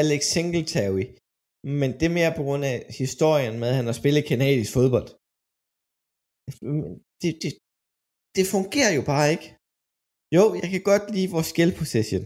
[0.01, 1.05] Alex Singletary,
[1.81, 5.09] men det er mere på grund af historien med, at han har spillet kanadisk fodbold.
[7.23, 7.53] Det, det,
[8.37, 9.47] det fungerer jo bare ikke.
[10.37, 12.25] Jo, jeg kan godt lide vores skill possession.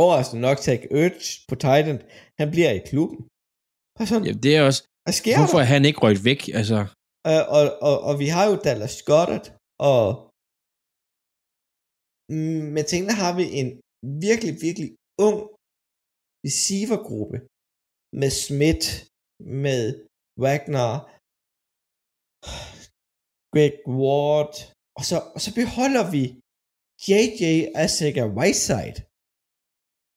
[0.00, 1.98] Overraskende nok, Zach Ertz på Titan,
[2.40, 3.18] han bliver i klubben.
[3.98, 5.64] Og sådan, ja, det er også, hvad sker hvorfor der?
[5.64, 6.40] er han ikke røget væk?
[6.60, 6.78] Altså,
[7.30, 9.46] Øh, og, og, og vi har jo Dallas Goddard
[9.92, 10.06] og
[12.32, 13.68] Mm, Men der har vi en
[14.28, 14.90] virkelig, virkelig
[15.26, 15.38] ung
[16.46, 17.36] receivergruppe
[18.20, 18.86] med Smith,
[19.62, 19.82] med
[20.42, 20.92] Wagner,
[23.54, 24.54] Greg Ward,
[24.98, 26.22] og så, og så beholder vi
[27.06, 27.42] JJ
[27.84, 28.98] Asika Whiteside.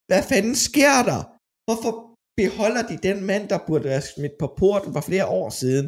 [0.09, 1.21] Hvad fanden sker der?
[1.67, 1.93] Hvorfor
[2.41, 5.85] beholder de den mand, der burde være smidt på porten for flere år siden?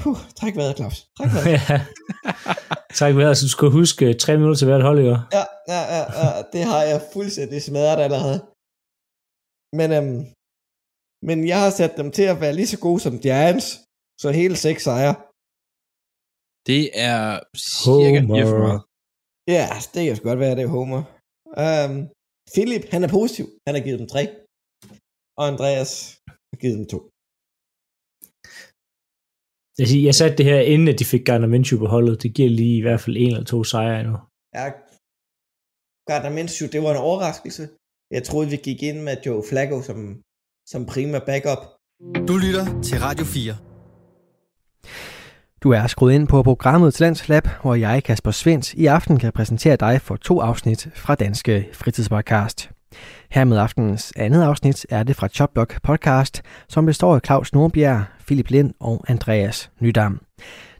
[0.00, 0.96] Puh, træk vejret, Claus.
[1.16, 1.52] Træk vejret.
[1.70, 1.76] ja.
[3.00, 5.16] Tak for at du skulle huske tre minutter til hvert hold, ikke?
[5.36, 8.38] Ja, ja, ja, ja, det har jeg fuldstændig smadret allerede.
[9.78, 10.20] Men, øhm,
[11.28, 13.66] men jeg har sat dem til at være lige så gode som Giants,
[14.22, 15.14] så hele seks sejre.
[16.66, 17.20] Det er
[17.56, 18.46] cirka Homer.
[18.52, 18.70] for.
[19.56, 21.02] Ja, det kan sgu godt være, det er Homer.
[21.64, 21.94] Um,
[22.54, 23.46] Philip, han er positiv.
[23.66, 24.22] Han har givet dem tre.
[25.38, 25.90] Og Andreas
[26.50, 26.98] har givet dem to.
[29.78, 32.22] Jeg, siger, jeg satte det her, inden at de fik Gardner Minshew på holdet.
[32.22, 34.16] Det giver lige i hvert fald en eller to sejre endnu.
[34.58, 34.66] Ja,
[36.08, 37.64] Gardner Minshew, det var en overraskelse.
[38.14, 39.98] Jeg troede, vi gik ind med Joe Flacco som,
[40.72, 41.62] som prima backup.
[42.28, 43.67] Du lytter til Radio 4.
[45.62, 49.76] Du er skruet ind på programmet Talentslab, hvor jeg, Kasper Svens, i aften kan præsentere
[49.76, 52.70] dig for to afsnit fra Danske Fritidspodcast.
[53.30, 58.04] Her med aftenens andet afsnit er det fra Chopblock Podcast, som består af Claus Nordbjerg,
[58.26, 60.20] Philip Lind og Andreas Nydam.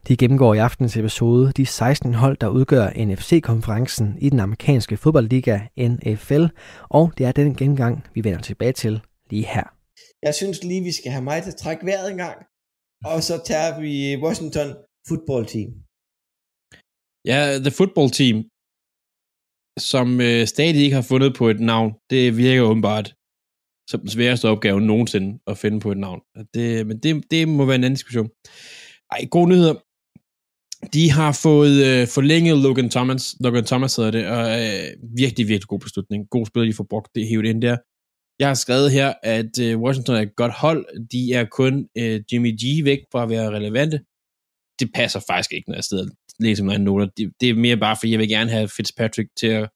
[0.09, 5.59] De gennemgår i aftens episode de 16 hold, der udgør NFC-konferencen i den amerikanske fodboldliga
[5.79, 6.45] NFL,
[6.89, 9.65] og det er den gennemgang, vi vender tilbage til lige her.
[10.23, 12.37] Jeg synes lige, vi skal have mig til at trække vejret en gang.
[13.05, 13.93] Og så tager vi
[14.25, 14.69] Washington
[15.09, 15.69] Football Team.
[17.31, 18.37] Ja, The Football Team,
[19.91, 23.09] som øh, stadig ikke har fundet på et navn, det virker åbenbart
[23.91, 26.21] som den sværeste opgave nogensinde at finde på et navn.
[26.55, 28.29] Det, men det, det må være en anden diskussion.
[29.11, 29.75] Ej, gode nyheder.
[30.97, 34.89] De har fået øh, forlænget Logan Thomas, Logan Thomas hedder det, og øh,
[35.23, 36.31] virkelig, virkelig god beslutning.
[36.31, 37.77] God spiller, de får brugt det hævet ind der.
[38.39, 41.09] Jeg har skrevet her, at øh, Washington er et godt hold.
[41.09, 43.99] De er kun øh, Jimmy G væk fra at være relevante.
[44.81, 47.07] Det passer faktisk ikke, når jeg sidder og læser mine noter.
[47.17, 49.71] Det, det er mere bare, fordi jeg vil gerne have Fitzpatrick til at,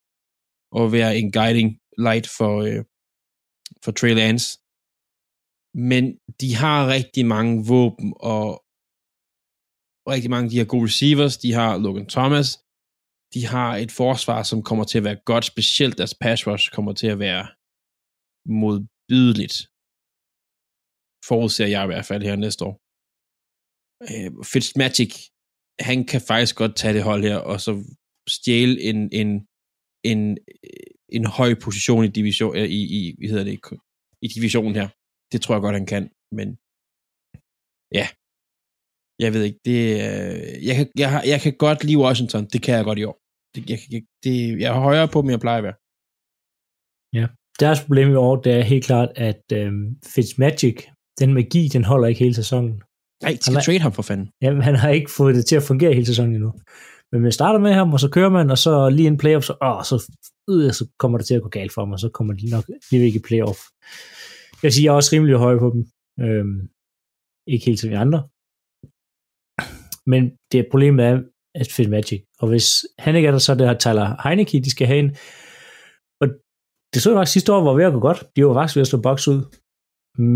[0.79, 2.83] at være en guiding light for, øh,
[3.83, 4.59] for Trey Lance.
[5.73, 8.63] Men de har rigtig mange våben, og
[10.07, 11.37] rigtig mange de har gode receivers.
[11.37, 12.59] De har Logan Thomas.
[13.33, 16.93] De har et forsvar, som kommer til at være godt, specielt deres pass rush kommer
[16.93, 17.47] til at være
[18.61, 19.55] modbydeligt.
[21.29, 22.75] Forudser jeg i hvert fald her næste år.
[24.09, 25.13] Øh, Fitzmagic,
[25.89, 27.71] han kan faktisk godt tage det hold her, og så
[28.35, 29.29] stjæle en, en,
[30.11, 30.21] en,
[31.17, 33.57] en høj position i division, øh, i, i, hvad hedder det,
[34.25, 34.87] i divisionen her.
[35.31, 36.03] Det tror jeg godt, han kan,
[36.37, 36.47] men
[37.99, 38.05] ja,
[39.23, 42.59] jeg ved ikke, det, øh, jeg, kan, jeg, har- jeg kan godt lide Washington, det
[42.65, 43.17] kan jeg godt i år.
[43.53, 45.77] Det, jeg, jeg, det, jeg er højere på, end jeg plejer at være.
[47.59, 50.85] Deres problem i år, det er helt klart, at øhm, Fitzmagic,
[51.19, 52.81] den magi, den holder ikke hele sæsonen.
[53.23, 54.29] Nej, de skal Han trade ham for fanden.
[54.41, 56.53] Jamen, han har ikke fået det til at fungere hele sæsonen endnu.
[57.11, 59.53] Men man starter med ham, og så kører man, og så lige en playoff, så,
[59.61, 60.11] åh, så,
[60.49, 62.65] øh, så kommer det til at gå galt for dem, og så kommer de nok
[62.91, 63.59] lige ikke i playoff.
[64.51, 65.85] Jeg vil sige, jeg er også rimelig høj på dem.
[66.25, 66.69] Øhm,
[67.47, 68.19] ikke helt som de andre.
[70.05, 71.21] Men det problemet er,
[71.55, 72.23] at Fitzmagic.
[72.39, 74.99] Og hvis han ikke er der, så er det her Tyler Heineke, de skal have
[74.99, 75.15] en.
[76.93, 78.19] Det så jeg faktisk sidste år var ved at gå godt.
[78.35, 79.41] De var faktisk ved at slå box ud.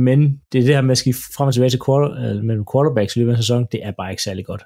[0.05, 2.65] Men det er det her med at skifte frem og tilbage til quarter, øh, mellem
[2.71, 4.63] quarterbacks i løbet af en sæson, det er bare ikke særlig godt.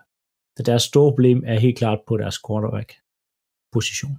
[0.56, 4.16] Så deres store problem er helt klart på deres quarterback-position.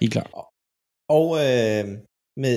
[0.00, 0.30] Helt klart.
[1.18, 1.84] Og øh,
[2.42, 2.56] med,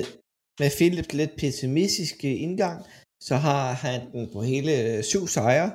[0.60, 2.78] med Philips lidt pessimistiske indgang,
[3.28, 5.70] så har han den på hele øh, syv sejre.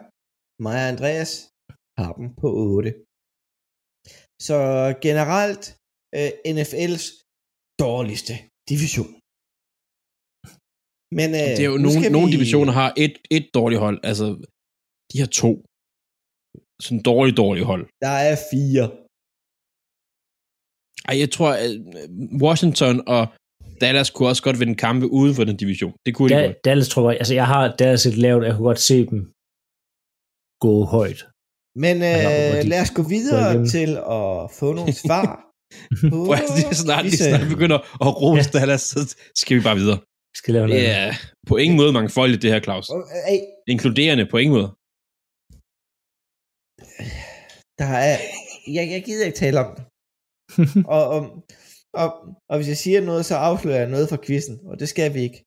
[0.65, 1.31] Mig og Andreas
[1.99, 2.89] har dem på 8.
[4.47, 4.57] Så
[5.07, 5.63] generelt
[6.17, 7.05] øh, NFL's
[7.85, 8.33] dårligste
[8.71, 9.09] division.
[11.19, 11.79] Men øh, Det er jo
[12.17, 13.97] nogle, vi- divisioner har et, et dårligt hold.
[14.09, 14.25] Altså,
[15.11, 15.51] de har to.
[16.85, 17.83] Sådan dårlige, dårlige hold.
[18.05, 18.85] Der er fire.
[21.09, 21.71] Ej, jeg tror, at
[22.45, 23.23] Washington og
[23.81, 25.93] Dallas kunne også godt vinde kampe uden for den division.
[26.05, 26.57] Det kunne de Da, godt.
[26.67, 29.19] Dallas tror jeg, altså jeg har Dallas et lavt, jeg kunne godt se dem
[30.65, 31.19] gå højt.
[31.83, 35.27] Men Altså, øh, de- lad os gå videre til at få nogle svar.
[36.25, 38.59] Prøv at det er snart, disse- snart begynder at rose ja.
[38.59, 38.99] Dallas, så
[39.41, 39.99] skal vi bare videre.
[40.33, 40.89] Vi skal lave noget.
[40.97, 41.13] Er
[41.49, 42.89] på ingen måde mangfoldigt, det her, Claus.
[42.89, 43.39] Åh, Ej,
[43.73, 44.69] Inkluderende på ingen måde.
[47.81, 48.17] der er,
[48.77, 49.83] jeg, jeg gider ikke tale om det.
[50.95, 51.21] og, og,
[52.01, 52.07] og,
[52.49, 55.19] og hvis jeg siger noget, så afslører jeg noget fra quizzen, og det skal vi
[55.27, 55.39] ikke.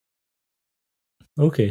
[1.47, 1.69] Okay.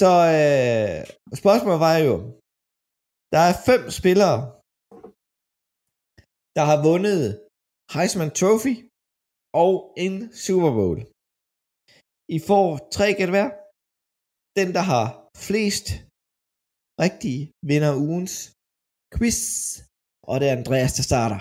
[0.00, 1.00] Så øh,
[1.40, 2.16] spørgsmålet var jo,
[3.32, 4.38] der er fem spillere,
[6.56, 7.24] der har vundet
[7.94, 8.74] Heisman Trophy
[9.62, 10.98] og en Super Bowl.
[12.36, 13.48] I får tre gæt hver.
[14.58, 15.06] Den, der har
[15.46, 15.86] flest
[17.04, 18.34] rigtige, vinder ugens
[19.14, 19.38] quiz.
[20.30, 21.40] Og det er Andreas, der starter.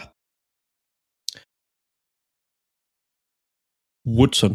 [4.17, 4.53] Woodson.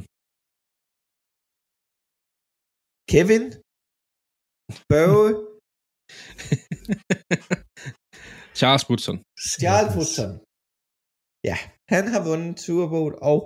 [3.13, 3.64] Kevin.
[4.93, 5.31] Børge.
[8.59, 9.17] Charles Woodson.
[9.63, 10.31] Charles Woodson.
[11.51, 11.57] Ja,
[11.95, 13.41] han har vundet Super Bowl og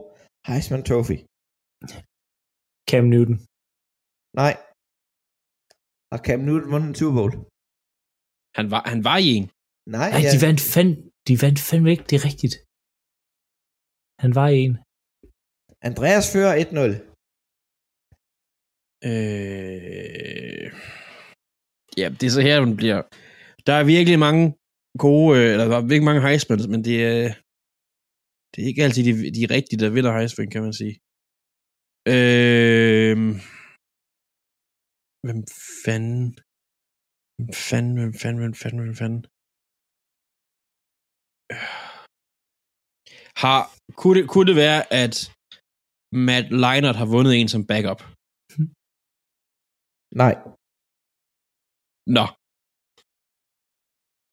[0.48, 1.18] Heisman Trophy.
[2.90, 3.36] Cam Newton.
[4.40, 4.54] Nej.
[6.12, 7.32] Har Cam Newton vundet en Super Bowl?
[8.58, 9.46] Han var, han var i en.
[9.96, 10.30] Nej, Nej, ja.
[10.34, 10.92] de vandt, fand,
[11.28, 12.54] de vandt fandme ikke, det er rigtigt.
[14.22, 14.72] Han var en.
[15.88, 16.92] Andreas fører 1-0.
[19.10, 20.66] Øh...
[22.00, 22.98] Ja, det er så her, den bliver...
[23.66, 24.44] Der er virkelig mange
[25.04, 27.22] gode, øh, eller der er virkelig mange Heisman, men det er,
[28.50, 30.94] det er ikke altid de, de rigtige, der vinder Heisman, kan man sige.
[32.14, 33.16] Øh...
[35.24, 35.40] Hvem
[35.84, 36.22] fanden?
[37.36, 39.22] Hvem fanden, hvem fanden, hvem fanden, hvem fanden?
[41.52, 41.88] Øh.
[43.42, 43.60] Har,
[44.00, 45.14] kunne, det, kunne det være, at
[46.26, 48.00] Matt Leinert har vundet en som backup?
[50.22, 50.34] Nej.
[52.16, 52.24] Nå.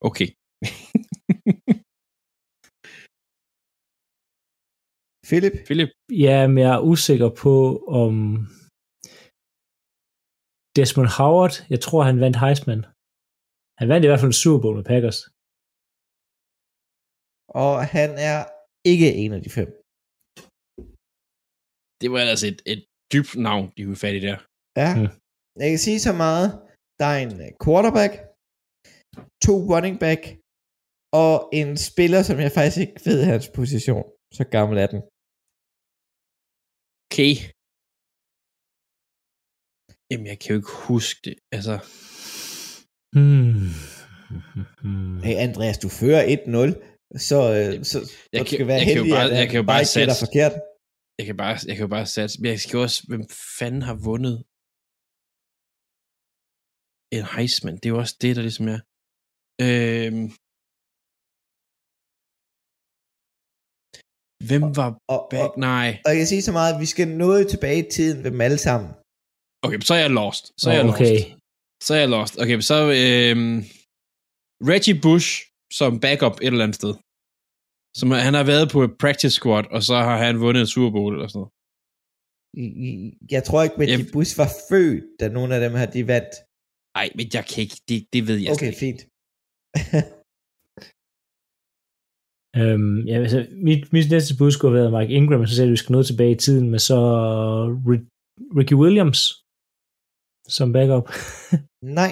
[0.10, 0.30] Okay.
[5.30, 5.56] Philip?
[5.68, 5.92] Philip?
[6.26, 7.56] Ja, men jeg er usikker på,
[8.02, 8.14] om
[10.78, 12.84] Desmond Howard, jeg tror, han vandt Heisman.
[13.80, 15.20] Han vandt i hvert fald en Super Bowl med Packers.
[17.62, 18.40] Og han er
[18.94, 19.70] ikke en af de fem.
[22.02, 22.82] Det var ellers et, et
[23.14, 24.38] dybt navn, de kunne fat i der.
[24.82, 24.90] Ja.
[24.98, 25.12] Mm.
[25.62, 26.65] Jeg kan sige så meget.
[27.00, 28.14] Der er en øh, quarterback,
[29.46, 30.22] to running back,
[31.24, 34.06] og en spiller, som jeg faktisk ikke ved hans position.
[34.38, 35.02] Så gammel er den.
[37.08, 37.34] Okay.
[40.12, 41.36] Jamen, jeg kan jo ikke huske det.
[41.58, 41.76] Altså,
[43.16, 43.70] Hmm.
[45.26, 46.70] Hey Andreas, du fører 1-0,
[47.30, 49.48] så, øh, så, Jeg så kan- skal være jeg kan jo heldig, bare- at jeg
[49.52, 50.26] kan jo bare gætter satse.
[50.26, 50.54] forkert.
[51.20, 52.36] jeg kan bare, jeg kan jo bare satse.
[52.42, 53.24] Men jeg skal også, hvem
[53.60, 54.36] fanden har vundet
[57.12, 57.76] en Heisman?
[57.76, 58.80] Det er jo også det, der ligesom er.
[59.66, 60.28] Øhm,
[64.50, 65.44] hvem var Og, back?
[65.54, 65.90] og, Nej.
[66.06, 68.42] og jeg kan sige så meget, at vi skal noget tilbage i tiden ved dem
[68.48, 68.90] alle sammen.
[69.66, 70.44] Okay, så er jeg lost.
[70.62, 71.12] Så er jeg okay.
[71.14, 71.26] lost.
[71.86, 72.34] Så er jeg lost.
[72.44, 73.56] Okay, så øhm,
[74.72, 75.30] Reggie Bush
[75.80, 76.94] som backup et eller andet sted.
[78.00, 80.92] Som han har været på et practice squad, og så har han vundet en Super
[80.98, 81.54] Bowl eller sådan noget.
[83.36, 86.02] Jeg tror ikke, at Jeg- de bus var født, da nogle af dem her, de
[86.14, 86.34] vandt.
[87.02, 88.84] Ej, men jeg kan ikke, det, det ved jeg Okay, slet ikke.
[88.86, 89.02] fint.
[92.62, 95.68] Øhm, ja, altså, mit, mit næste bud skulle have været Mike Ingram, men så sagde
[95.68, 96.98] du, at vi skal noget tilbage i tiden, men så
[97.90, 98.10] Ri-
[98.58, 99.22] Ricky Williams
[100.58, 101.08] som backup.
[102.00, 102.12] Nej.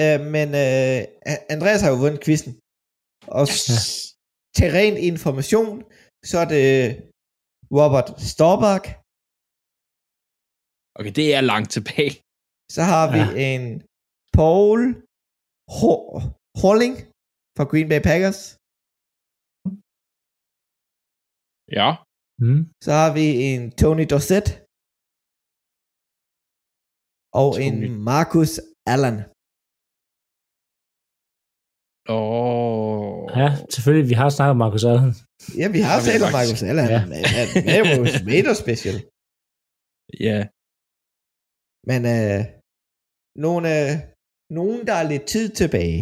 [0.00, 0.98] Øh, men øh,
[1.54, 2.52] Andreas har jo vundet quizzen.
[3.38, 4.14] Og s-
[4.56, 5.74] til ren information,
[6.30, 6.68] så er det
[7.78, 8.84] Robert Staubach.
[10.98, 12.12] Okay, det er langt tilbage.
[12.74, 13.28] Så har vi Ja.
[13.48, 13.64] en
[14.38, 14.80] Paul
[15.78, 16.18] Ho-
[16.62, 16.94] Horling
[17.56, 18.40] fra Green Bay Packers.
[21.78, 21.88] Ja.
[22.44, 22.62] Mm.
[22.84, 24.48] Så har vi en Tony Dorsett.
[27.40, 27.66] Og Tony.
[27.66, 27.78] en
[28.10, 28.52] Marcus
[28.94, 29.16] Allen.
[32.08, 32.16] Åh.
[32.16, 33.24] Oh.
[33.40, 34.08] Ja, selvfølgelig.
[34.12, 35.12] Vi har snakket om Marcus Allen.
[35.60, 36.32] Ja, vi har talt om.
[36.38, 36.86] Marcus Allen.
[36.94, 36.98] Ja.
[37.04, 37.10] Han
[37.74, 38.96] er jo Tomato Special.
[40.28, 40.38] Ja.
[41.88, 42.40] Men øh,
[43.36, 43.92] nogle, øh,
[44.58, 46.00] nogen, der er lidt tid tilbage.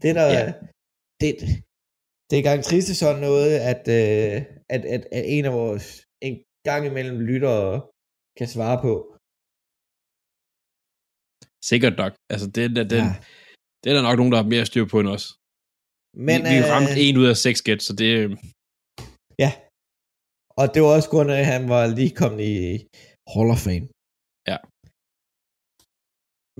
[0.00, 0.44] Det er der, Ja.
[1.20, 1.30] det,
[2.28, 4.36] det er gang trist sådan noget, at, øh,
[4.74, 5.86] at, at, at en af vores
[6.26, 6.34] en
[6.68, 7.68] gang imellem lyttere
[8.38, 8.92] kan svare på.
[11.70, 12.12] Sikkert nok.
[12.32, 13.14] Altså, det, det, det, Ja.
[13.80, 15.24] det er der nok nogen, der har mere styr på end os.
[16.28, 18.12] Men, vi, vi øh, ramte en ud af seks gæt, så det...
[19.44, 19.50] Ja.
[20.60, 22.56] Og det var også grund af, at han var lige kommet i
[23.32, 23.86] Hall of Fame.
[24.50, 24.58] Ja.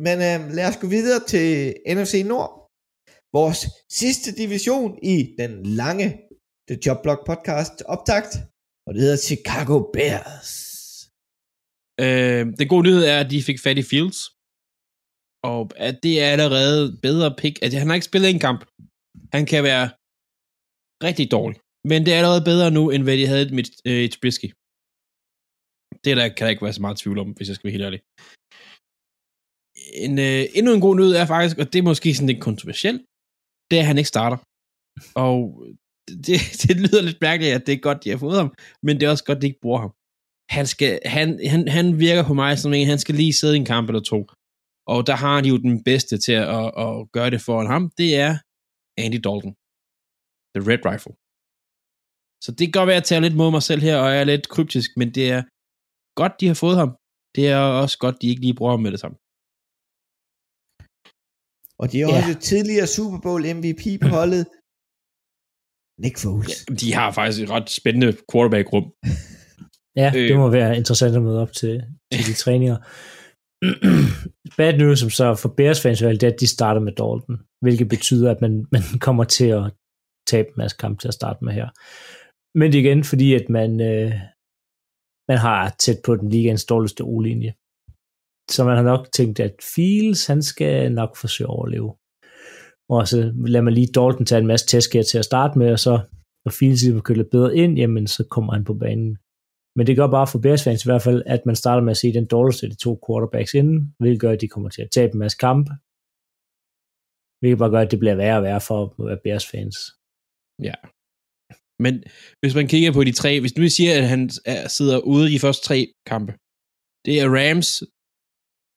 [0.06, 1.46] Men øh, lad os gå videre til
[1.96, 2.52] NFC Nord.
[3.38, 3.60] Vores
[4.00, 6.06] sidste division i den lange
[6.68, 8.32] The Job Block podcast optakt.
[8.86, 10.52] Og det hedder Chicago Bears.
[12.04, 14.20] Øh, den gode nyhed er, at de fik fat i Fields.
[15.52, 17.54] Og at det er allerede bedre pick.
[17.64, 18.60] At han har ikke spillet en kamp.
[19.36, 19.86] Han kan være
[21.06, 21.58] rigtig dårlig.
[21.90, 24.48] Men det er allerede bedre nu, end hvad de havde med øh, Trubisky.
[26.06, 27.88] Det der kan der ikke være så meget tvivl om, hvis jeg skal være helt
[27.88, 28.00] ærlig.
[30.06, 33.00] En, øh, endnu en god nyhed er faktisk, og det er måske sådan lidt kontroversielt,
[33.68, 34.38] det er, at han ikke starter.
[35.26, 35.38] Og
[36.26, 38.50] det, det lyder lidt mærkeligt, at det er godt, de har fået ham,
[38.86, 39.92] men det er også godt, de ikke bruger ham.
[40.56, 43.62] Han, skal, han, han, han virker på mig som en, han skal lige sidde i
[43.62, 44.20] en kamp eller to.
[44.92, 47.82] Og der har de jo den bedste til at, at, at gøre det foran ham.
[48.00, 48.32] Det er
[49.04, 49.54] Andy Dalton.
[50.54, 51.14] The Red Rifle.
[52.44, 54.20] Så det kan godt være, at jeg tager lidt mod mig selv her, og jeg
[54.20, 55.42] er lidt kryptisk, men det er
[56.20, 56.90] godt, de har fået ham.
[57.36, 59.16] Det er også godt, de ikke lige bruger ham med det samme.
[61.82, 62.16] Og de har Ja.
[62.18, 64.44] også tidligere Super Bowl MVP på holdet.
[66.02, 66.54] Nick Foles.
[66.68, 68.86] Ja, de har faktisk et ret spændende quarterback-rum.
[70.00, 70.28] Ja, Øh.
[70.28, 71.74] det må være interessant at møde op til,
[72.12, 72.76] til de træninger.
[74.58, 77.36] Bad news som så for Bears fans er, det er, at de starter med Dalton,
[77.64, 79.64] hvilket betyder, at man, man kommer til at
[80.30, 81.68] tabe en masse kamp til at starte med her.
[82.58, 84.12] Men det er igen, fordi at man, øh,
[85.28, 87.52] man har tæt på den ligaens dårligste O-linje.
[88.54, 91.90] Så man har nok tænkt, at Fields, han skal nok forsøge at overleve.
[92.94, 93.16] Og så
[93.52, 95.94] lader man lige Dalton tage en masse tæsk her til at starte med, og så
[96.44, 99.18] når Fields lige køle bedre ind, jamen så kommer han på banen.
[99.76, 102.02] Men det gør bare for Bears fans i hvert fald, at man starter med at
[102.02, 104.90] se den dårligste af de to quarterbacks inden, hvilket gør, at de kommer til at
[104.96, 105.66] tabe en masse kamp.
[107.40, 109.76] Hvilket bare gør, at det bliver værre og værre for at være Bears fans.
[110.68, 110.76] Ja.
[111.84, 111.94] Men
[112.40, 115.34] hvis man kigger på de tre, hvis nu siger, at han er, sidder ude i
[115.34, 115.78] de første tre
[116.10, 116.32] kampe,
[117.06, 117.70] det er Rams,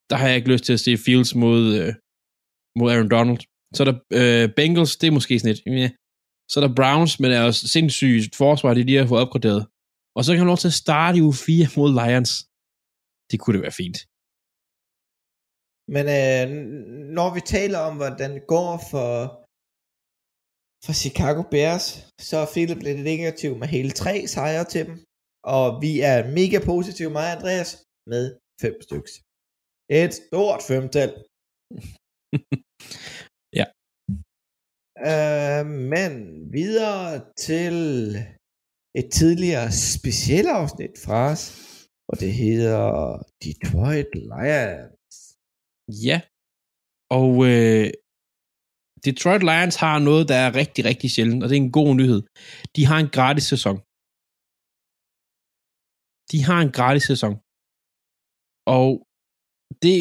[0.09, 1.91] der har jeg ikke lyst til at se Fields mod, øh,
[2.79, 3.41] mod Aaron Donald.
[3.75, 5.89] Så er der øh, Bengals, det er måske sådan lidt, ja.
[6.51, 9.63] Så er der Browns, men er også sindssygt forsvar, de lige har fået opgraderet.
[10.17, 12.31] Og så kan han lov til at starte i uge 4 mod Lions.
[13.29, 13.97] Det kunne det være fint.
[15.95, 16.45] Men øh,
[17.17, 19.12] når vi taler om, hvordan det går for,
[20.85, 21.85] for Chicago Bears,
[22.29, 24.95] så Philip lidt negativ med hele tre sejre til dem.
[25.55, 27.69] Og vi er mega positive, mig og Andreas,
[28.11, 28.23] med
[28.63, 29.11] fem stykker.
[30.03, 31.11] Et stort femtal.
[33.59, 33.65] Ja.
[35.11, 36.13] Øh, men
[36.57, 37.75] videre til
[38.99, 41.43] et tidligere specielt afsnit fra os,
[42.09, 42.85] og det hedder
[43.43, 45.17] Detroit Lions.
[46.07, 46.17] Ja.
[47.19, 47.87] Og øh,
[49.05, 52.21] Detroit Lions har noget, der er rigtig, rigtig sjældent, og det er en god nyhed.
[52.75, 53.77] De har en gratis sæson.
[56.31, 57.33] De har en gratis sæson.
[58.77, 58.89] Og
[59.85, 59.99] det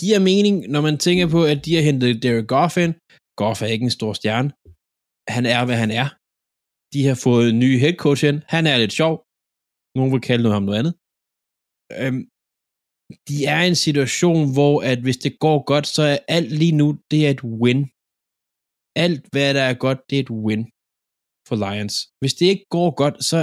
[0.00, 2.94] giver mening, når man tænker på, at de har hentet Derek Goff ind.
[3.40, 4.50] Goff er ikke en stor stjerne.
[5.36, 6.08] Han er, hvad han er.
[6.94, 8.38] De har fået en ny head coach ind.
[8.54, 9.14] Han er lidt sjov.
[9.96, 10.94] Nogen vil kalde ham noget andet.
[12.00, 12.22] Øhm,
[13.28, 16.76] de er i en situation, hvor at hvis det går godt, så er alt lige
[16.80, 17.80] nu, det er et win.
[18.96, 20.62] Alt, hvad der er godt, det er et win
[21.48, 21.94] for Lions.
[22.20, 23.38] Hvis det ikke går godt, så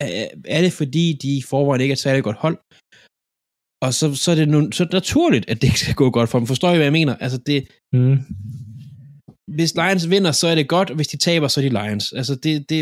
[0.00, 2.58] er- er det fordi, de i forvejen ikke er et særligt godt hold.
[3.86, 6.38] Og så, så, er det nu, så naturligt, at det ikke skal gå godt for
[6.38, 6.46] dem.
[6.52, 7.14] Forstår I, hvad jeg mener?
[7.24, 7.58] Altså, det,
[7.98, 8.16] Mm.
[9.58, 12.06] hvis Lions vinder, så er det godt, og hvis de taber, så er de Lions.
[12.12, 12.80] Altså, det, det,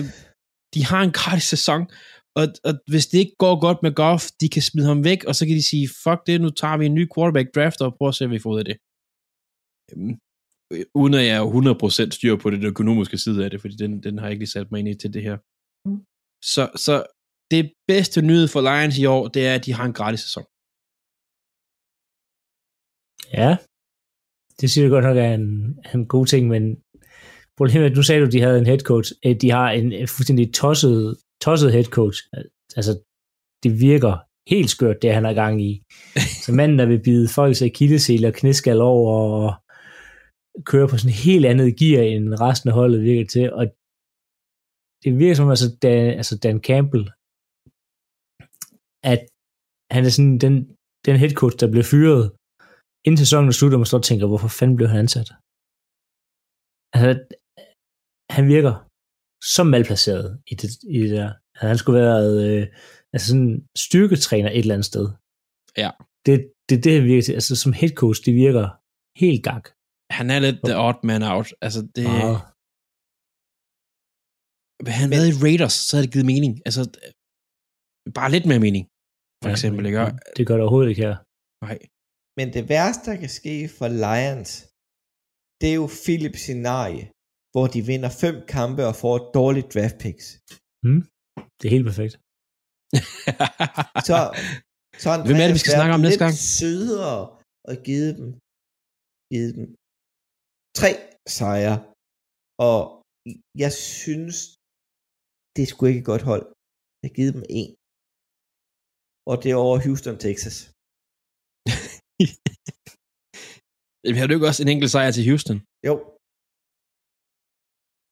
[0.74, 1.83] de har en gratis sæson,
[2.38, 5.35] og, og hvis det ikke går godt med Goff, de kan smide ham væk, og
[5.35, 8.09] så kan de sige, fuck det, nu tager vi en ny quarterback draft, og prøver
[8.12, 8.76] at se, hvad vi får ud af det.
[10.72, 14.02] Øhm, Uden at jeg er 100% styr på det økonomiske side af det, fordi den,
[14.02, 15.37] den har jeg ikke lige sat mig ind i til det her.
[16.54, 16.94] Så, så
[17.50, 20.44] det bedste nyhed for Lions i år, det er, at de har en gratis sæson.
[23.40, 23.50] Ja,
[24.61, 26.62] det siger jeg godt nok er en, en god ting, men
[27.56, 29.12] problemet er, at nu sagde du, at de havde en head coach.
[29.26, 32.18] Øh, De har en fuldstændig tosset, tosset head coach.
[32.76, 32.92] Altså,
[33.62, 34.14] det virker
[34.52, 35.83] helt skørt, det han er gang i.
[36.44, 39.54] Så manden, der vil bide folks akillesel og knæskal over og
[40.71, 43.47] køre på sådan helt andet gear, end resten af holdet virker til.
[43.59, 43.65] Og
[45.03, 47.07] det virker som, altså Dan, altså Dan Campbell,
[49.13, 49.23] at
[49.95, 50.55] han er sådan den,
[51.07, 52.25] den head coach, der blev fyret,
[53.07, 55.31] inden sæsonen er slut, og man står og tænker, hvorfor fanden blev han ansat?
[56.94, 57.11] Altså,
[58.37, 58.75] han virker
[59.55, 61.31] så malplaceret i det, i det der.
[61.55, 62.65] Altså, han skulle være øh,
[63.15, 63.53] altså sådan
[63.87, 65.07] styrketræner et eller andet sted.
[65.83, 65.90] Ja.
[66.27, 66.37] Det,
[66.69, 67.35] det det, virker til.
[67.38, 68.65] Altså, som head coach, det virker
[69.23, 69.65] helt gak.
[70.19, 71.48] Han er lidt the odd man out.
[71.67, 72.38] Altså, det, Meget.
[74.85, 76.52] Hvad han været i Raiders, så havde det givet mening.
[76.69, 76.83] Altså,
[78.19, 78.85] bare lidt mere mening,
[79.42, 79.83] for Ja, eksempel.
[79.88, 80.00] Ikke?
[80.37, 81.17] Det gør det overhovedet ikke her.
[81.67, 81.79] nej.
[82.38, 84.50] Men det værste, der kan ske for Lions,
[85.61, 87.04] det er jo Philip scenarie,
[87.52, 90.27] hvor de vinder fem kampe og får et dårligt draft picks.
[91.58, 92.15] Det er helt perfekt.
[94.08, 94.19] Så,
[95.04, 96.35] så Hvem er det, vi skal snakke om næste lidt gang?
[96.61, 97.19] sødere
[97.71, 98.29] og givet dem,
[99.33, 99.67] givet dem
[100.79, 100.90] tre
[101.38, 101.77] sejre.
[102.68, 102.81] Og
[103.62, 104.37] jeg synes,
[105.54, 106.44] det er sgu ikke et godt hold.
[107.00, 107.71] Jeg har givet dem en.
[109.31, 110.56] og det er over Houston, Texas.
[114.04, 115.58] Jamen, har du ikke også en enkelt sejr til Houston?
[115.88, 115.94] Jo,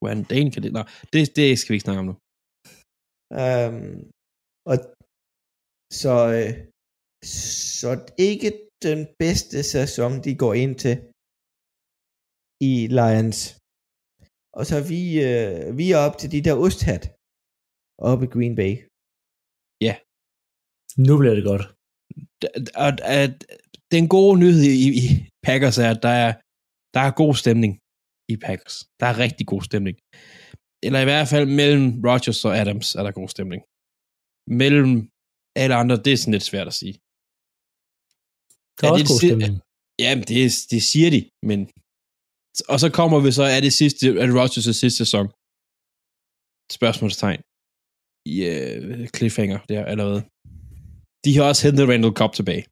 [0.01, 0.71] Hvordan dagen kan det?
[0.77, 0.81] Nå,
[1.13, 2.15] det, det skal vi ikke snakke om nu.
[3.41, 3.97] øhm,
[4.71, 4.75] og
[6.01, 6.53] så, øh,
[7.81, 7.89] så
[8.29, 8.49] ikke
[8.87, 10.93] den bedste sæson, de går ind til
[12.69, 13.39] i Lions.
[14.57, 17.03] Og så er vi, øh, vi er op til de der osthat
[18.07, 18.73] oppe i Green Bay.
[21.07, 21.65] Nu bliver det godt.
[22.83, 22.89] Og
[23.19, 23.33] at
[23.95, 25.05] den gode nyhed i, i
[25.47, 26.31] Packers er, at der er,
[26.95, 27.73] der er god stemning
[28.33, 28.75] i Packers.
[28.99, 29.95] Der er rigtig god stemning.
[30.85, 33.61] Eller i hvert fald mellem Rodgers og Adams er der god stemning.
[34.61, 34.93] Mellem
[35.61, 36.95] alle andre, det er sådan lidt svært at sige.
[38.77, 39.53] Der er Ja, også det god stemning.
[40.03, 40.37] Jamen, det,
[40.71, 41.59] det siger de, men...
[42.71, 45.25] Og så kommer vi så, er det sidste, er det Rodgers' sidste sæson?
[46.77, 47.41] Spørgsmålstegn.
[48.39, 50.21] Uh, cliffhanger der allerede.
[51.25, 52.63] De har også hentet Randall Cobb tilbage.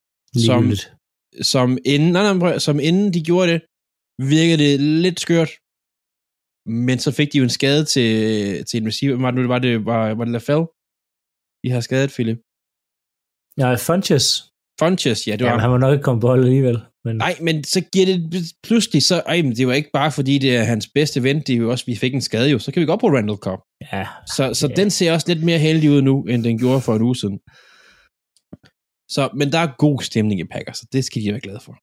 [0.46, 0.86] som- Ligeligt.
[1.54, 3.60] Som inden, nej, nej, som inden de gjorde det,
[4.36, 4.74] virkede det
[5.06, 5.52] lidt skørt.
[6.88, 8.10] Men så fik de jo en skade til,
[8.68, 9.18] til en receiver.
[9.26, 10.64] Var det, var det, var, var det LaFell?
[11.64, 12.40] De har skadet, Philip.
[13.62, 14.26] Ja, Funches.
[14.82, 16.78] Funches, ja, det var Jamen, han må nok ikke komme på hold alligevel.
[17.08, 19.16] Men Nej, men så giver det pludselig så...
[19.26, 21.72] Ej, men det var ikke bare fordi, det er hans bedste ven, det er jo
[21.72, 22.60] også, vi fik en skade jo.
[22.60, 23.62] Så kan vi gå på Randall Cobb.
[23.94, 24.74] ja, Så, så Ja.
[24.76, 27.40] den ser også lidt mere heldig ud nu, end den gjorde for en uge siden.
[29.10, 31.74] Så, men der er god stemning i Packers, så det skal de være glade for.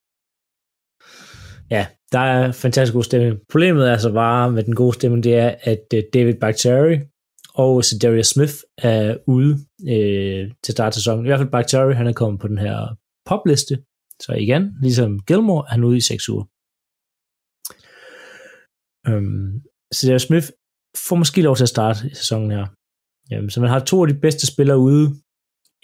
[1.71, 3.37] ja, der er fantastisk god stemning.
[3.51, 6.99] Problemet er så bare med den gode stemning, det er, at øh, David Bakhtiari
[7.55, 9.53] og Darius Smith er ude
[9.89, 11.25] øh, til start af sæsonen.
[11.25, 12.97] I hvert fald Bakhtiari, han er kommet på den her
[13.27, 13.79] popliste.
[14.25, 16.45] Så igen, ligesom Gilmore, er han ude i 6 uger.
[19.09, 19.51] Øhm,
[19.95, 20.49] så Darius Smith
[21.07, 22.67] får måske lov til at starte i sæsonen her.
[23.31, 25.05] Jamen, så man har to af de bedste spillere ude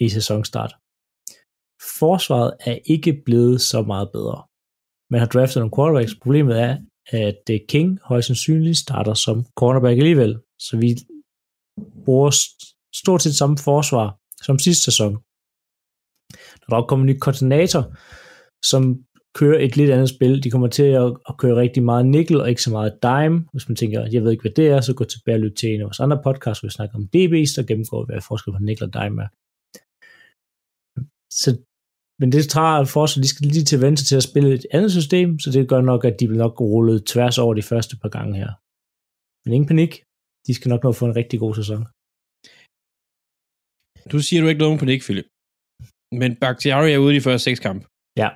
[0.05, 0.73] i sæsonstart.
[2.01, 4.39] Forsvaret er ikke blevet så meget bedre.
[5.11, 6.15] Man har draftet nogle quarterbacks.
[6.23, 6.73] Problemet er,
[7.25, 10.33] at King højst sandsynligt starter som cornerback alligevel.
[10.67, 10.89] Så vi
[12.05, 12.31] bruger
[13.03, 14.07] stort set samme forsvar
[14.47, 15.13] som sidste sæson.
[16.69, 17.83] Når der kommer en ny koordinator,
[18.65, 19.05] som
[19.39, 22.49] kører et lidt andet spil, de kommer til at, at køre rigtig meget nickel og
[22.49, 23.47] ikke så meget dime.
[23.53, 25.69] Hvis man tænker, jeg ved ikke, hvad det er, så gå tilbage og lyt til
[25.69, 28.59] en af vores andre podcasts, hvor vi snakker om DB's, der gennemgår, hvad forskel på
[28.69, 29.31] nickel og dime er.
[31.43, 31.51] Så
[32.21, 34.67] men det tager forsvar, de skal lige til at vente sig til at spille et
[34.77, 37.95] andet system, så det gør nok, at de vil nok rulle tværs over de første
[38.03, 38.51] par gange her.
[39.43, 39.93] Men ingen panik.
[40.47, 41.83] De skal nok nå at få en rigtig god sæson.
[44.13, 45.29] Du siger du ikke noget på det, Philip.
[46.21, 47.85] Men Bakhtiari er ude i de første seks kampe.
[48.23, 48.29] Ja.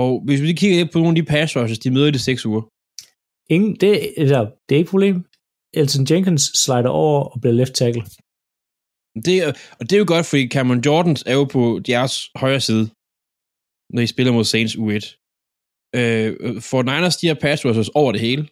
[0.00, 2.18] Og hvis vi kigger lidt på nogle af de pass rushes, de møder i de
[2.28, 2.62] seks uger.
[3.54, 3.92] Ingen, det,
[4.22, 5.16] eller, det er ikke et problem.
[5.80, 8.02] Elton Jenkins slider over og bliver left tackle.
[9.26, 12.60] Det, er- og det er jo godt, fordi Cameron Jordans er jo på jeres højre
[12.68, 12.84] side,
[13.94, 15.04] når I spiller mod Saints U1.
[15.98, 16.30] Øh,
[16.70, 18.42] for Niners, de har pass rushers over det hele.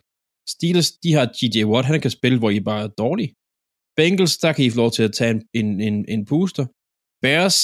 [0.54, 1.56] Steelers, de har G.J.
[1.72, 3.30] Watt, han kan spille, hvor I bare er dårlige.
[3.98, 6.64] Bengals, der kan I få lov til at tage en, en, en, en booster.
[7.22, 7.58] Bears,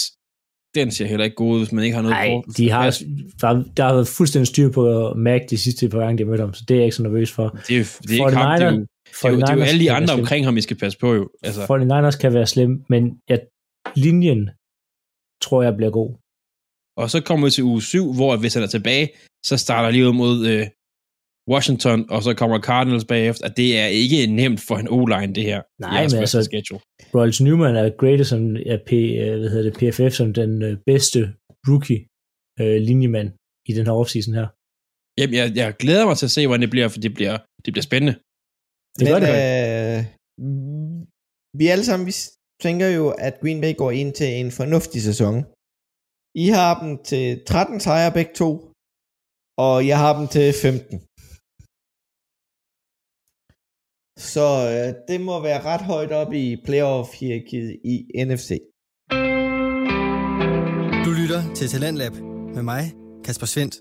[0.74, 2.98] den ser heller ikke god ud, hvis man ikke har noget Nej, de har, Bears,
[3.40, 6.40] der, der har været fuldstændig styr på Mac de sidste par gange, de har mødt
[6.40, 7.48] ham, så det er jeg ikke så nervøs for.
[7.48, 9.62] det er, det er ikke ham, det er jo, det er jo, det er jo
[9.62, 11.28] 49ers alle de andre omkring ham, I skal passe på jo.
[11.42, 11.92] Altså, slem.
[11.92, 13.36] 49ers kan være slem, men ja,
[13.96, 14.50] linjen
[15.42, 16.10] tror jeg bliver god.
[16.96, 19.08] Og så kommer vi til uge 7, hvor hvis han er tilbage,
[19.46, 20.66] så starter lige ud mod øh,
[21.52, 23.44] Washington, og så kommer Cardinals bagefter.
[23.48, 25.60] Og det er ikke nemt for en O-line, det her.
[25.80, 26.80] Nej, men altså- Schedule.
[27.14, 30.72] Royals Newman er graded som er P, øh, hvad hedder det, PFF som den øh,
[30.90, 31.20] bedste
[31.68, 32.00] rookie
[32.60, 33.28] øh, linjemand
[33.70, 34.48] i den her offseason her.
[35.18, 37.70] Jamen, jeg, jeg glæder mig til at se, hvordan det bliver, for det bliver, det
[37.74, 38.14] bliver spændende.
[38.98, 39.30] Det gør det.
[39.38, 39.98] Øh,
[41.60, 42.14] vi alle sammen, vi
[42.66, 45.34] tænker jo, at Green Bay går ind til en fornuftig sæson.
[46.44, 48.50] I har dem til 13 sejre begge to,
[49.66, 51.07] og jeg har dem til 15.
[54.18, 58.58] Så øh, det må være ret højt op i playoff-hierarkiet i NFC.
[61.04, 62.12] Du lytter til Talentlab
[62.54, 62.92] med mig,
[63.24, 63.74] Kasper Svendt.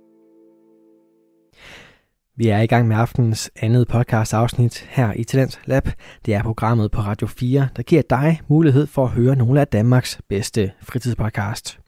[2.35, 5.87] Vi er i gang med aftenens andet podcast afsnit her i Talent Lab.
[6.25, 9.67] Det er programmet på Radio 4, der giver dig mulighed for at høre nogle af
[9.67, 11.79] Danmarks bedste fritidspodcast.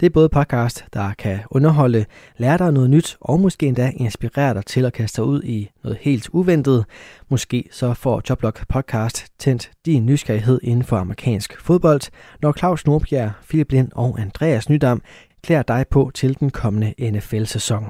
[0.00, 2.04] Det er både podcast, der kan underholde,
[2.36, 5.70] lære dig noget nyt og måske endda inspirere dig til at kaste dig ud i
[5.84, 6.84] noget helt uventet.
[7.28, 12.00] Måske så får Joblog Podcast tændt din nysgerrighed inden for amerikansk fodbold,
[12.42, 15.02] når Claus Nordbjerg, Philip Lind og Andreas Nydam
[15.42, 17.86] klæder dig på til den kommende NFL-sæson.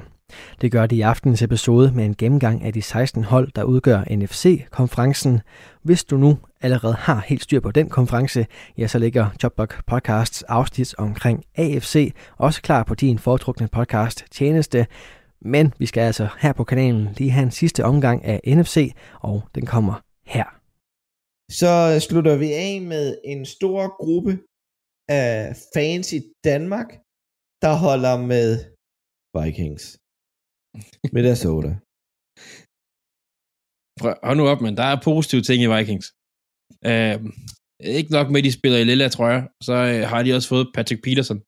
[0.61, 4.03] Det gør de i aftenens episode med en gennemgang af de 16 hold, der udgør
[4.11, 5.41] NFC-konferencen.
[5.83, 8.45] Hvis du nu allerede har helt styr på den konference,
[8.77, 14.87] ja, så ligger Chopbox Podcasts afsnit omkring AFC også klar på din foretrukne podcast tjeneste.
[15.41, 19.41] Men vi skal altså her på kanalen lige have en sidste omgang af NFC, og
[19.55, 19.95] den kommer
[20.25, 20.47] her.
[21.59, 24.31] Så slutter vi af med en stor gruppe
[25.09, 26.89] af fans i Danmark,
[27.63, 28.47] der holder med
[29.37, 29.83] Vikings.
[31.15, 31.71] Minnesota.
[33.99, 36.07] Prøv, hold nu op, men der er positive ting i Vikings.
[36.89, 37.17] Uh,
[37.97, 40.71] ikke nok med, at de spiller i lilla jeg så uh, har de også fået
[40.75, 41.39] Patrick Peterson.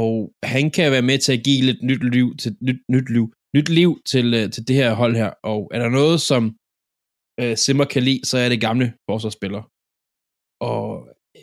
[0.00, 0.12] Og
[0.54, 3.26] han kan være med til at give lidt nyt liv til, nyt, nyt liv,
[3.56, 5.30] nyt liv til, uh, til det her hold her.
[5.52, 6.42] Og er der noget, som
[7.40, 9.64] øh, uh, Simmer kan lide, så er det gamle forsvarsspillere.
[10.70, 10.84] Og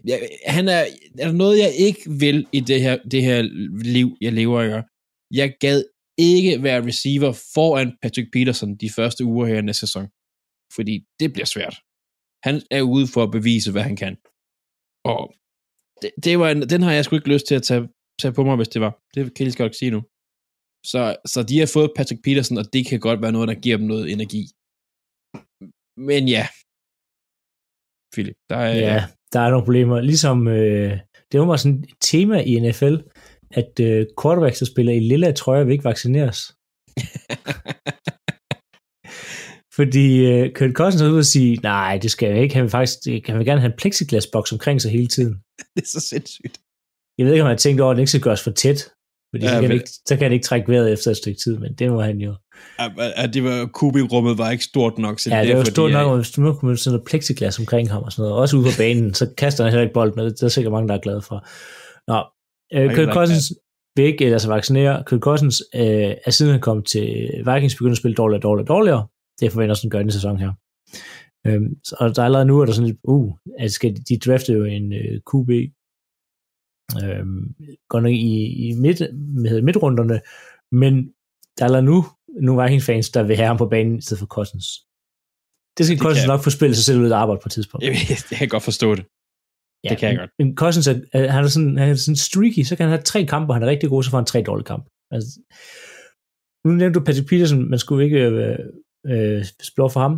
[0.09, 0.81] ja, han er,
[1.21, 3.41] er der noget, jeg ikke vil i det her, det her
[3.97, 4.81] liv, jeg lever i.
[5.31, 5.83] Jeg gad
[6.17, 10.07] ikke være receiver foran Patrick Peterson de første uger her i næste sæson.
[10.75, 11.75] Fordi det bliver svært.
[12.43, 14.15] Han er ude for at bevise, hvad han kan.
[15.13, 15.33] Og
[16.01, 17.89] det, det var en, den har jeg sgu ikke lyst til at tage,
[18.21, 18.93] tage på mig, hvis det var.
[19.13, 20.01] Det kan jeg lige godt sige nu.
[20.91, 23.77] Så, så de har fået Patrick Peterson, og det kan godt være noget, der giver
[23.77, 24.43] dem noget energi.
[26.09, 26.45] Men ja,
[28.13, 28.73] Philip, der er...
[28.75, 30.01] Ja, der er nogle problemer.
[30.01, 30.99] Ligesom, øh,
[31.31, 32.95] det var sådan et tema i NFL,
[33.51, 36.39] at øh, quarterbacks, der spiller i lilla trøjer, vil ikke vaccineres.
[39.75, 42.55] Fordi øh, Kurt Cousins er ude og sige, nej, det skal jeg ikke.
[42.55, 45.33] Han vil faktisk han vil gerne have en plexiglasboks omkring sig hele tiden.
[45.75, 46.57] det er så sindssygt.
[47.17, 48.89] Jeg ved ikke, om han har tænkt over, at den ikke skal gøres for tæt.
[49.33, 51.11] Fordi Ja, ja, så, kan men- det ikke, så kan det ikke trække vejret efter
[51.11, 52.35] et stykke tid, men det må han jo.
[52.79, 55.19] At, at det var, kubikrummet var ikke stort nok.
[55.19, 57.91] Så Ja, det var derfor, stort nok, hvis du nu kunne sådan noget plexiglas omkring
[57.91, 58.41] ham og sådan noget.
[58.41, 60.71] Også ude på banen, så kaster han heller ikke bolden, og det der er sikkert
[60.71, 61.47] mange, der er glade for.
[62.11, 62.23] Nå,
[62.73, 63.53] øh, Kirk Cousins
[63.95, 65.03] vil ikke lade sig vaccinere.
[65.09, 67.07] Kirk Cousins øh, er siden han kom til
[67.45, 69.07] Vikings begyndt at spille dårligere og dårligere og dårligere.
[69.39, 70.51] Det forventer sådan gør den sæson her.
[71.47, 71.69] Øhm,
[71.99, 74.63] og der er allerede nu, er der sådan lidt, uh, at skal, de- drafte jo
[74.63, 75.49] en øh, QB,
[77.03, 77.43] øhm,
[77.89, 80.21] godt nok i, i midt, det, midtrunderne,
[80.71, 80.93] men
[81.57, 82.05] der er allerede nu
[82.41, 84.67] nogle Vikings-fans, der vil have ham på banen i stedet for Cousins.
[85.77, 87.83] Det skal Det Cousins nok få spillet sig selv ud af arbejde på et tidspunkt.
[87.85, 87.93] Jeg,
[88.31, 89.05] jeg kan godt forstå det.
[89.83, 90.31] Ja, det kan jeg men, godt.
[90.39, 93.03] Men Cousins er, er- han er, sådan, han er sådan streaky, så kan han have
[93.11, 94.87] tre kampe, og han er rigtig god, så får han tre dårlige kampe.
[95.15, 95.29] Altså,
[96.65, 98.59] nu nævnte du Patrick Peterson, man skulle ikke øh,
[99.11, 100.15] øh, spille over for ham.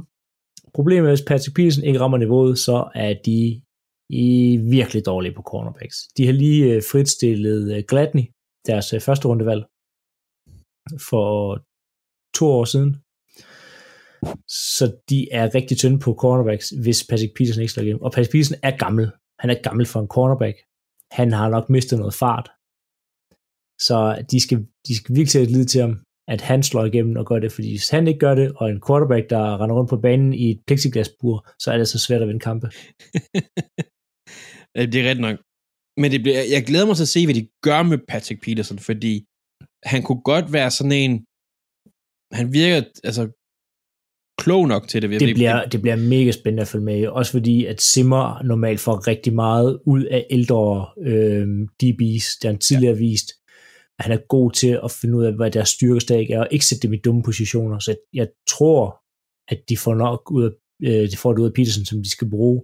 [0.78, 3.62] Problemet er, hvis Patrick Peterson ikke rammer niveauet, så er de
[4.10, 5.98] i virkelig dårlige på cornerbacks.
[6.18, 8.26] De har lige øh, fritstillet øh, Gladney,
[8.68, 9.64] deres øh, første rundevalg,
[11.10, 11.32] for
[12.38, 12.92] to år siden.
[14.76, 18.02] Så de er rigtig tynde på cornerbacks, hvis Patrick Peterson ikke slår igennem.
[18.02, 19.12] Og Patrick Peterson er gammel.
[19.40, 20.58] Han er gammel for en cornerback.
[21.12, 22.48] Han har nok mistet noget fart.
[23.88, 24.58] Så de skal,
[24.88, 25.94] de skal virkelig sætte lid til ham,
[26.28, 28.82] at han slår igennem og gør det, fordi hvis han ikke gør det, og en
[28.88, 32.28] quarterback, der render rundt på banen i et plexiglasbur, så er det så svært at
[32.28, 32.68] vinde kampe.
[34.94, 35.38] Det er ret nok.
[36.02, 38.80] Men det bliver, jeg glæder mig til at se, hvad de gør med Patrick Peterson,
[38.80, 39.26] fordi
[39.84, 41.12] han kunne godt være sådan en...
[42.40, 43.24] Han virker altså
[44.42, 45.20] klog nok til det.
[45.20, 48.80] Det bliver, det bliver mega spændende at følge med, i, også fordi at Simmer normalt
[48.80, 51.48] får rigtig meget ud af ældre øh,
[51.84, 53.00] DB's, det har han tidligere ja.
[53.00, 53.32] vist,
[54.00, 56.66] at han er god til at finde ud af, hvad deres styrkesdag er, og ikke
[56.66, 57.80] sætte dem i dumme positioner.
[57.80, 59.02] Så jeg tror,
[59.52, 60.52] at de får nok ud af,
[60.88, 62.64] øh, de får det ud af Peterson, som de skal bruge.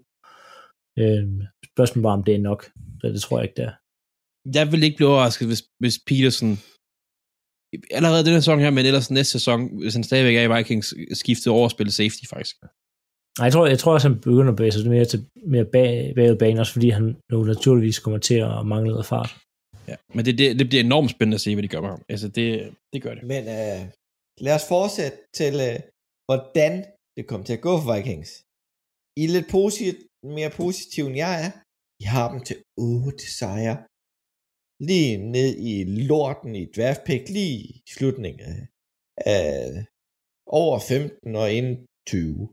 [0.99, 1.25] Øh,
[1.73, 2.63] spørgsmålet bare, om det er nok.
[3.01, 3.75] Så det tror jeg ikke, det er.
[4.57, 6.51] Jeg vil ikke blive overrasket, hvis, hvis Peterson
[7.91, 11.55] allerede denne sæson her, men ellers næste sæson, hvis han stadigvæk er i Vikings, skiftede
[11.55, 12.55] over at spille safety faktisk.
[13.37, 16.13] Nej, jeg tror, jeg tror også, han begynder at bevæge sig mere, til, mere bag,
[16.15, 19.37] bagud banen, også fordi han nu naturligvis kommer til at mangle noget fart.
[19.89, 19.95] Ja.
[20.15, 22.03] Men det, det, det bliver enormt spændende at se, hvad de gør med ham.
[22.13, 22.47] Altså, det,
[22.93, 23.23] det gør det.
[23.33, 23.81] Men øh,
[24.45, 25.79] lad os fortsætte til, øh,
[26.27, 26.73] hvordan
[27.15, 28.31] det kommer til at gå for Vikings.
[29.19, 29.97] I er lidt posit,
[30.37, 31.51] mere positiv end jeg er.
[32.03, 33.77] I har dem til 8 sejre.
[34.89, 35.73] Lige ned i
[36.09, 38.59] lorten i draftpick, lige i slutningen af,
[39.17, 39.85] af
[40.61, 41.75] over 15 og inden
[42.07, 42.49] 20.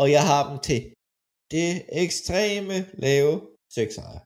[0.00, 0.80] Og jeg har dem til
[1.54, 1.68] det
[2.04, 3.32] ekstreme lave
[3.74, 4.20] 6 sejre.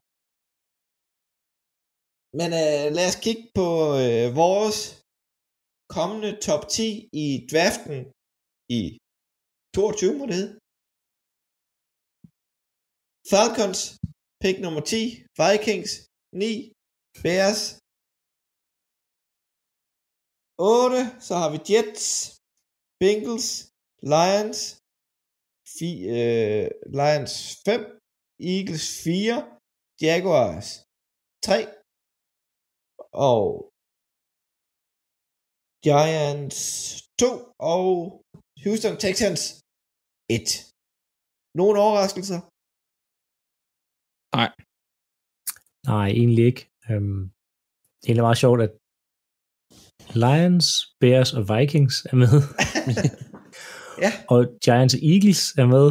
[2.37, 3.69] Men øh, lad os kigge på
[4.03, 4.77] øh, vores
[5.95, 6.85] kommende top 10
[7.23, 7.99] i draften
[8.79, 8.81] i
[9.75, 10.55] 22 må det hedde.
[13.31, 13.79] Falcons,
[14.43, 15.01] pick nummer 10,
[15.41, 15.91] Vikings,
[16.43, 16.53] 9,
[17.23, 17.61] Bears,
[20.57, 22.05] 8, så har vi Jets,
[23.01, 23.49] Bengals,
[24.13, 24.59] Lions,
[25.79, 26.67] 4, øh,
[26.99, 27.33] Lions
[27.67, 27.81] 5,
[28.53, 29.35] Eagles 4,
[30.07, 30.69] Jaguars
[31.47, 31.78] 3,
[33.13, 33.45] og
[35.85, 36.59] Giants
[37.19, 37.25] 2
[37.73, 37.85] og
[38.63, 39.41] Houston Texans
[40.37, 40.49] 1.
[41.59, 42.39] Nogle overraskelser?
[45.91, 46.63] Nej, egentlig ikke.
[46.89, 47.21] Øhm,
[47.99, 48.73] det er egentlig meget sjovt, at
[50.23, 50.67] Lions,
[51.01, 52.33] Bears og Vikings er med.
[54.05, 54.11] Ja.
[54.33, 55.85] Og Giants og Eagles er med.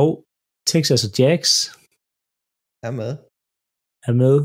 [0.00, 0.10] Og
[0.72, 1.52] Texas og Jags
[2.88, 3.10] Er med.
[4.08, 4.36] er med.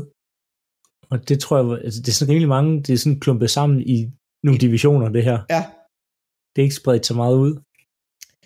[1.10, 3.78] Og det tror jeg, altså det er sådan rimelig mange, det er sådan klumpet sammen
[3.94, 3.96] i
[4.46, 5.38] nogle divisioner, det her.
[5.54, 5.62] Ja.
[6.52, 7.52] Det er ikke spredt så meget ud.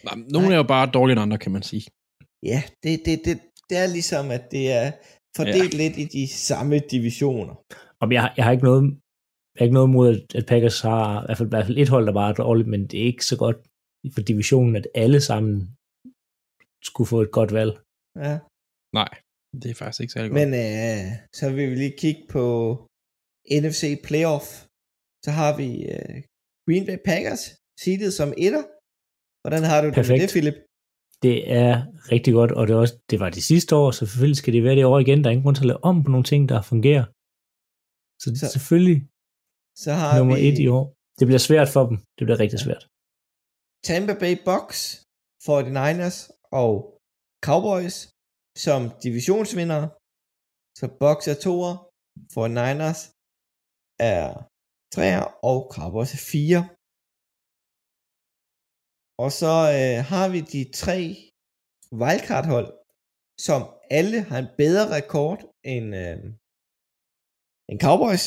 [0.07, 1.85] Nej, Nogle er jo bare dårligere end andre, kan man sige.
[2.53, 3.35] Ja, det, det, det,
[3.69, 4.87] det er ligesom, at det er
[5.37, 5.79] fordelt ja.
[5.83, 7.55] lidt i de samme divisioner.
[8.01, 8.83] Og jeg, har- jeg har ikke noget,
[9.55, 11.79] jeg har ikke noget mod, at, at Packers har i hvert, fald, i hvert fald
[11.79, 13.57] et hold, der bare er dårligt, men det er ikke så godt
[14.15, 15.55] for divisionen, at alle sammen
[16.89, 17.73] skulle få et godt valg.
[18.27, 18.35] Ja.
[19.01, 19.11] Nej,
[19.62, 20.40] det er faktisk ikke særlig godt.
[20.42, 21.05] Men øh,
[21.38, 22.44] så vil vi lige kigge på
[23.62, 24.46] NFC Playoff.
[25.24, 26.16] Så har vi øh,
[26.66, 27.42] Green Bay Packers,
[27.82, 28.62] seedet som etter.
[29.42, 30.22] Hvordan har du det med Perfekt.
[30.22, 30.59] det, Philip?
[31.26, 31.72] Det er
[32.14, 34.62] rigtig godt, og det, er også, det var de sidste år, så selvfølgelig skal det
[34.66, 35.18] være det år igen.
[35.18, 37.05] Der er ingen grund til at lave om på nogle ting, der fungerer.
[38.22, 38.99] Så, det er Så- selvfølgelig
[39.84, 40.84] Så har nummer vi et i år.
[41.18, 41.96] Det bliver svært for dem.
[42.16, 42.82] Det bliver rigtig svært.
[43.88, 44.78] Tampa Bay Bucks,
[45.46, 46.18] 49ers
[46.61, 46.72] og
[47.46, 47.96] Cowboys
[48.65, 49.87] som divisionsvindere.
[50.79, 51.75] Så Bucks er toer,
[52.35, 53.01] for Niners
[54.13, 54.25] er
[54.95, 56.61] treer, og Cowboys er fire.
[59.25, 61.01] Og så øh, har vi de tre
[62.01, 62.71] wildcard-hold,
[63.47, 63.61] som
[63.99, 65.39] alle har en bedre rekord
[65.75, 66.19] end, øh,
[67.71, 68.27] end Cowboys.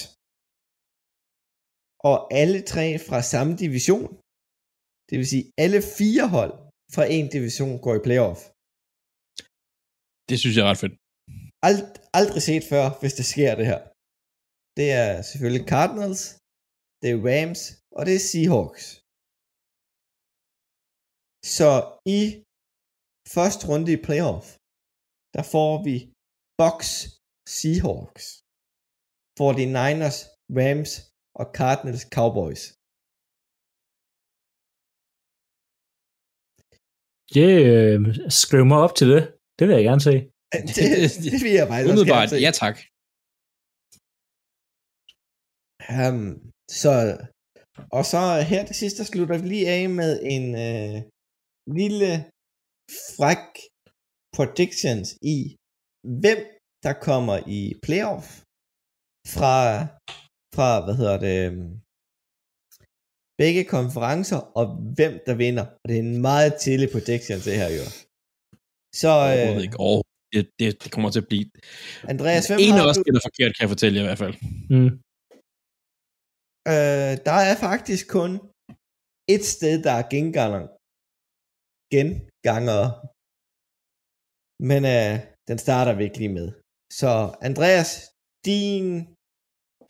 [2.10, 4.08] Og alle tre fra samme division.
[5.08, 6.54] Det vil sige, alle fire hold
[6.96, 8.40] fra en division går i playoff.
[10.32, 10.96] Det synes jeg er ret fedt.
[11.68, 11.82] Ald,
[12.20, 13.82] aldrig set før, hvis det sker det her.
[14.80, 16.22] Det er selvfølgelig Cardinals,
[17.02, 17.62] det er Rams,
[17.98, 18.86] og det er Seahawks.
[21.56, 21.70] Så
[22.18, 22.22] i
[23.36, 24.46] første runde i playoff,
[25.36, 25.96] der får vi
[26.60, 26.90] Bucks,
[27.58, 28.26] Seahawks,
[29.40, 30.18] 49ers,
[30.60, 30.92] Rams
[31.40, 32.64] og Cardinals, Cowboys.
[37.36, 38.00] Det øh,
[38.40, 39.24] skriv mig op til det.
[39.62, 40.16] Det vil jeg gerne se.
[40.78, 40.86] Det,
[41.32, 42.46] det vil jeg faktisk også Umiddelbart, gerne se.
[42.48, 42.76] ja tak.
[45.98, 46.26] Um,
[46.82, 46.94] så,
[47.98, 50.96] og så her til sidst, der slutter vi lige af med en øh,
[51.80, 52.12] lille
[53.16, 53.46] fræk
[54.36, 55.38] predictions i,
[56.24, 56.40] hvem
[56.86, 58.26] der kommer i playoff
[59.36, 59.56] fra,
[60.56, 61.70] fra hvad hedder det, øhm,
[63.42, 64.66] begge konferencer, og
[64.98, 65.66] hvem der vinder.
[65.80, 67.86] Og det er en meget tidlig prediction, det her jo.
[69.02, 69.78] Så Overhovedet øh, ikke.
[69.86, 70.10] Overhovedet.
[70.34, 71.46] Det, det, det kommer til at blive...
[72.14, 73.04] Andreas, hvem En af os du?
[73.06, 74.36] gætter forkert, kan jeg fortælle jer i hvert fald.
[74.76, 74.90] Mm.
[76.72, 78.32] Øh, der er faktisk kun
[79.36, 80.64] et sted, der er genganger.
[81.94, 82.84] Genganger.
[84.70, 85.14] Men øh,
[85.50, 86.48] den starter vi ikke lige med.
[87.00, 87.12] Så
[87.50, 87.90] Andreas,
[88.50, 88.86] din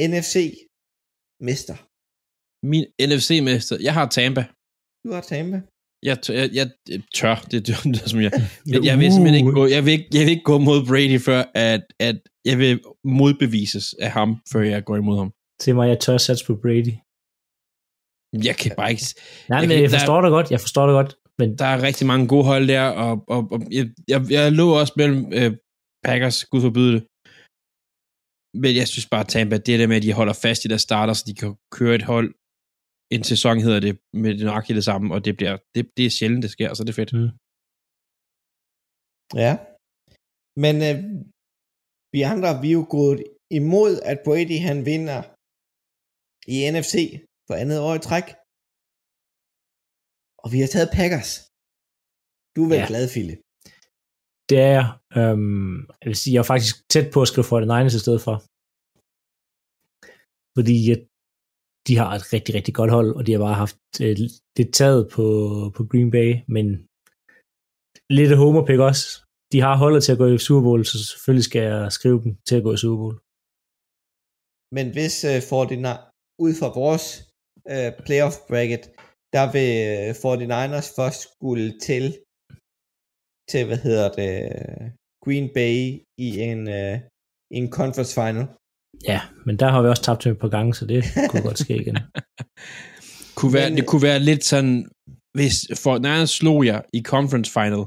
[0.09, 1.77] NFC-mester.
[2.71, 4.43] Min NFC-mester, jeg har Tampa.
[5.03, 5.59] Du har Tampa.
[6.09, 8.31] Jeg, tør, jeg, jeg tør, det er det, som jeg...
[8.71, 11.19] Men jeg vil simpelthen ikke gå, jeg vil ikke, jeg vil ikke gå mod Brady,
[11.27, 12.17] før at, at
[12.49, 12.73] jeg vil
[13.03, 15.29] modbevises af ham, før jeg går imod ham.
[15.63, 16.93] Til mig, jeg tør satse på Brady.
[18.47, 19.03] Jeg kan bare ikke...
[19.49, 20.47] Nej, Jeg men kan- jeg forstår det godt.
[20.55, 21.11] Jeg forstår det godt.
[21.39, 24.67] Men Der er rigtig mange gode hold der, og, og, og jeg, jeg, jeg lå
[24.81, 25.51] også mellem øh,
[26.07, 27.03] Packers, gud forbyde det.
[28.63, 30.81] Men jeg synes bare, at Tampa, det der med, at de holder fast i deres
[30.89, 32.29] starter, så de kan køre et hold
[33.15, 36.13] en sæson, hedder det, med det nøjagtigt det samme, og det, bliver, det, det er
[36.17, 37.13] sjældent, det sker, så det er fedt.
[37.19, 37.31] Mm.
[39.45, 39.53] Ja.
[40.63, 40.97] Men øh,
[42.13, 43.19] vi andre, vi er jo gået
[43.59, 45.19] imod, at Brady han vinder
[46.53, 46.93] i NFC
[47.47, 48.27] for andet år i træk.
[50.43, 51.31] Og vi har taget Packers.
[52.55, 52.87] Du er vel Ja.
[52.91, 53.41] glad, Philip?
[54.49, 54.87] det er jeg.
[55.19, 58.35] Øhm, jeg vil sige, jeg er faktisk tæt på at skrive 49ers i stedet for.
[60.57, 61.01] Fordi at
[61.87, 64.15] de har et rigtig, rigtig godt hold, og de har bare haft øh,
[64.57, 65.25] lidt taget på,
[65.75, 66.65] på Green Bay, men
[68.17, 69.05] lidt af homer pick også.
[69.53, 72.31] De har holdet til at gå i Super Bowl, så selvfølgelig skal jeg skrive dem
[72.47, 73.17] til at gå i Super Bowl.
[74.77, 75.97] Men hvis øh, 49
[76.45, 77.05] ud fra vores
[77.73, 78.83] øh, playoff bracket,
[79.35, 82.05] der vil øh, 49ers først skulle til,
[83.51, 84.33] til hvad hedder det,
[85.23, 85.75] Green Bay
[86.27, 86.95] i en, øh,
[87.57, 88.45] en conference final.
[89.07, 91.59] Ja, men der har vi også tabt til et par gange, så det kunne godt
[91.59, 91.97] ske igen.
[93.37, 94.75] Kunne være, Men- det kunne være lidt sådan,
[95.37, 97.83] hvis for Niners slog jer i conference final,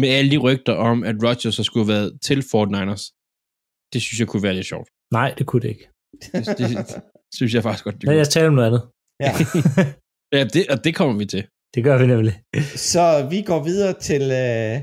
[0.00, 3.04] med alle de rygter om, at Rodgers så skulle have været til Fort Niners.
[3.92, 4.88] Det synes jeg kunne være lidt sjovt.
[5.18, 5.86] Nej, det kunne det ikke.
[6.22, 6.68] Det, det
[7.36, 8.82] synes jeg faktisk godt, det Lad os tale om noget andet.
[9.24, 9.32] Ja.
[10.36, 11.42] Ja, det, og det kommer vi til.
[11.74, 12.34] Det gør vi nemlig.
[12.90, 14.76] Så vi går videre til, øh,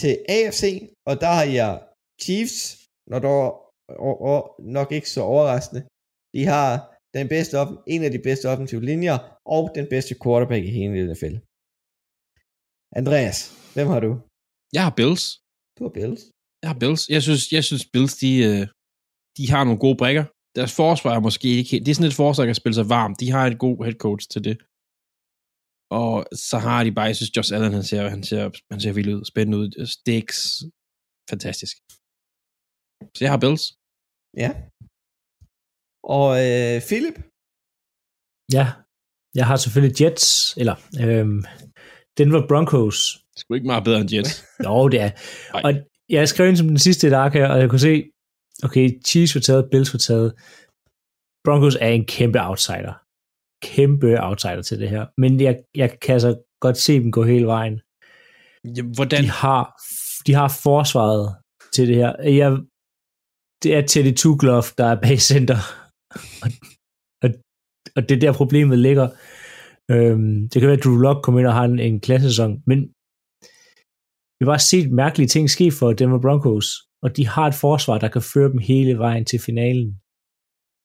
[0.00, 0.62] til AFC,
[1.06, 1.82] og der har jeg
[2.22, 2.58] Chiefs,
[3.10, 3.28] når der
[3.88, 4.40] og, og
[4.76, 5.82] nok ikke så overraskende.
[6.34, 6.68] De har
[7.18, 9.16] den bedste op, en af de bedste offensive linjer,
[9.54, 11.34] og den bedste quarterback i hele NFL.
[13.00, 13.36] Andreas,
[13.74, 14.10] hvem har du?
[14.76, 15.24] Jeg har Bills.
[15.76, 16.22] Du har Bills.
[16.62, 17.02] Jeg har Bills.
[17.14, 18.62] Jeg synes, jeg synes Bills, de, øh,
[19.38, 20.24] de har nogle gode brækker.
[20.58, 21.84] Deres forsvar er måske ikke helt...
[21.84, 23.20] Det er sådan et forsvar, der kan spille sig varmt.
[23.20, 24.56] De har en god head coach til det.
[26.00, 26.14] Og
[26.48, 27.10] så har de bare...
[27.10, 29.24] Jeg synes, Josh Allen, han ser, han ser, han ser vildt ud.
[29.32, 29.68] Spændende ud.
[29.96, 30.38] Sticks.
[31.30, 31.76] Fantastisk.
[33.14, 33.64] Så jeg har Bills.
[34.42, 34.50] Ja.
[36.16, 37.16] Og øh, Philip?
[38.56, 38.66] Ja,
[39.34, 41.44] jeg har selvfølgelig Jets, eller øhm,
[42.18, 42.98] Denver Broncos.
[43.32, 44.44] Det skulle ikke meget bedre end Jets.
[44.66, 45.10] Jo, det er.
[45.52, 45.62] Nej.
[45.64, 45.72] Og
[46.08, 48.04] jeg skrev ind som den sidste i dag her, og jeg kunne se,
[48.62, 50.34] okay, Chiefs var taget, Bills var taget.
[51.44, 52.94] Broncos er en kæmpe outsider.
[53.62, 55.06] Kæmpe outsider til det her.
[55.18, 57.80] Men jeg, jeg kan altså godt se dem gå hele vejen.
[58.76, 59.22] Jamen, hvordan?
[59.24, 59.62] De har,
[60.26, 61.36] de har forsvaret
[61.74, 62.22] til det her.
[62.22, 62.58] Jeg,
[63.62, 65.58] det er Teddy Tuglov, der er bag center.
[66.44, 66.48] og,
[67.24, 67.30] og,
[67.96, 69.08] og det er der problemet ligger.
[69.92, 72.78] Øhm, det kan være, at Drew Lock kommer ind og har en, en klassesæson, men
[74.34, 76.68] vi har bare set mærkelige ting ske for Denver Broncos,
[77.04, 79.88] og de har et forsvar, der kan føre dem hele vejen til finalen.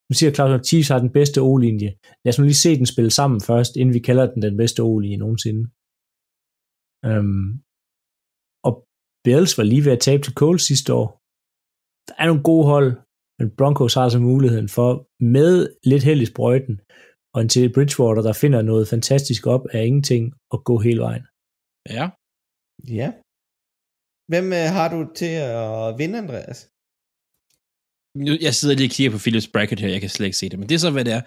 [0.07, 1.91] Nu siger Claus, at Chiefs har den bedste O-linje.
[2.23, 4.79] Lad os nu lige se den spille sammen først, inden vi kalder den den bedste
[4.89, 5.63] O-linje nogensinde.
[7.09, 7.47] Øhm,
[8.67, 8.73] og
[9.25, 11.07] Bills var lige ved at tabe til Coles sidste år.
[12.07, 12.89] Der er nogle gode hold,
[13.39, 14.89] men Broncos har altså muligheden for,
[15.35, 15.53] med
[15.83, 16.75] lidt held i sprøjten,
[17.33, 21.25] og en til Bridgewater, der finder noget fantastisk op af ingenting, og gå hele vejen.
[21.95, 22.05] Ja.
[22.99, 23.09] Ja.
[24.31, 26.59] Hvem øh, har du til at vinde, Andreas?
[28.45, 30.59] Jeg sidder lige og kigger på Philips bracket her, jeg kan slet ikke se det,
[30.59, 31.21] men det er så, hvad det er.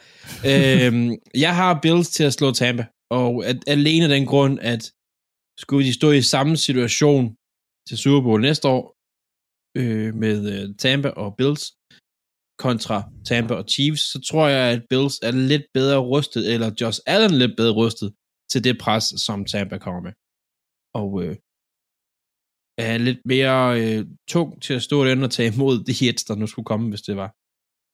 [0.50, 1.10] øhm,
[1.44, 4.82] jeg har Bills til at slå Tampa, og at, alene af den grund, at
[5.58, 7.36] skulle de stå i samme situation
[7.88, 8.82] til Super Bowl næste år,
[9.78, 11.64] øh, med øh, Tampa og Bills,
[12.58, 12.98] kontra
[13.28, 17.34] Tampa og Chiefs, så tror jeg, at Bills er lidt bedre rustet, eller Josh Allen
[17.38, 18.08] lidt bedre rustet,
[18.50, 20.14] til det pres, som Tampa kommer med.
[21.00, 21.36] Og øh,
[22.78, 26.34] er lidt mere øh, tung til at stå derinde og tage imod de hits, der
[26.34, 27.30] nu skulle komme, hvis det var.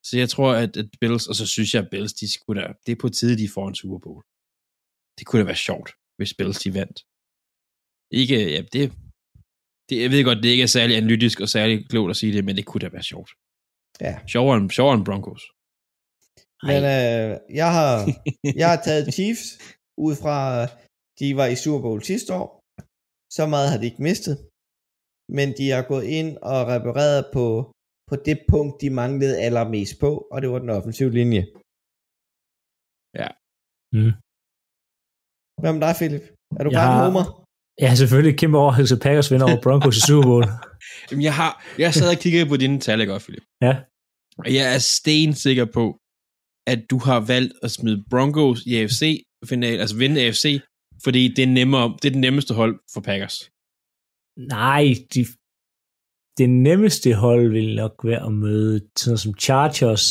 [0.09, 2.67] Så jeg tror, at, at Bills, og så synes jeg, at Bills, de skulle da,
[2.87, 4.23] det er på tide, de får en Super Bowl.
[5.19, 6.99] Det kunne da være sjovt, hvis Bills, de vandt.
[8.21, 8.83] Ikke, ja, det,
[9.89, 12.45] det, jeg ved godt, det ikke er særlig analytisk og særlig klogt at sige det,
[12.45, 13.31] men det kunne da være sjovt.
[14.07, 14.15] Ja.
[14.33, 15.43] Sjovere end, sjovere end Broncos.
[16.71, 17.31] Men øh,
[17.61, 17.91] jeg, har,
[18.61, 19.45] jeg har taget Chiefs
[20.07, 20.37] ud fra,
[21.21, 22.49] de var i Super Bowl sidste år.
[23.37, 24.35] Så meget har de ikke mistet.
[25.37, 27.45] Men de har gået ind og repareret på,
[28.09, 31.43] på det punkt, de manglede allermest på, og det var den offensive linje.
[33.21, 33.29] Ja.
[33.97, 34.13] Mm.
[35.61, 36.25] Hvad med dig, Philip?
[36.59, 37.25] Er du Jeg bare en har- homer?
[37.81, 40.45] Jeg har selvfølgelig kæmpe overraskelse, Packers vinder over Broncos i Super Bowl.
[41.09, 43.45] Jamen, jeg har, jeg sad og kiggede på dine tal, ikke Philip?
[43.67, 43.75] Ja.
[44.39, 45.85] Og jeg er stensikker på,
[46.73, 50.61] at du har valgt at smide Broncos i AFC, final, altså vinde AFC,
[51.05, 53.37] fordi det er, nemmere, det er det nemmeste hold for Packers.
[54.57, 55.21] Nej, de,
[56.39, 60.07] det nemmeste hold vil nok være at møde sådan noget som Chargers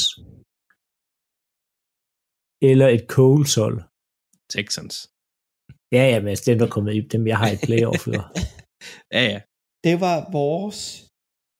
[2.62, 3.78] eller et Coles hold.
[4.50, 4.96] Texans.
[5.96, 8.12] Ja, ja, men altså dem, der kommer i dem, jeg har i playoff for.
[9.16, 9.40] Ja, ja.
[9.84, 10.80] Det var vores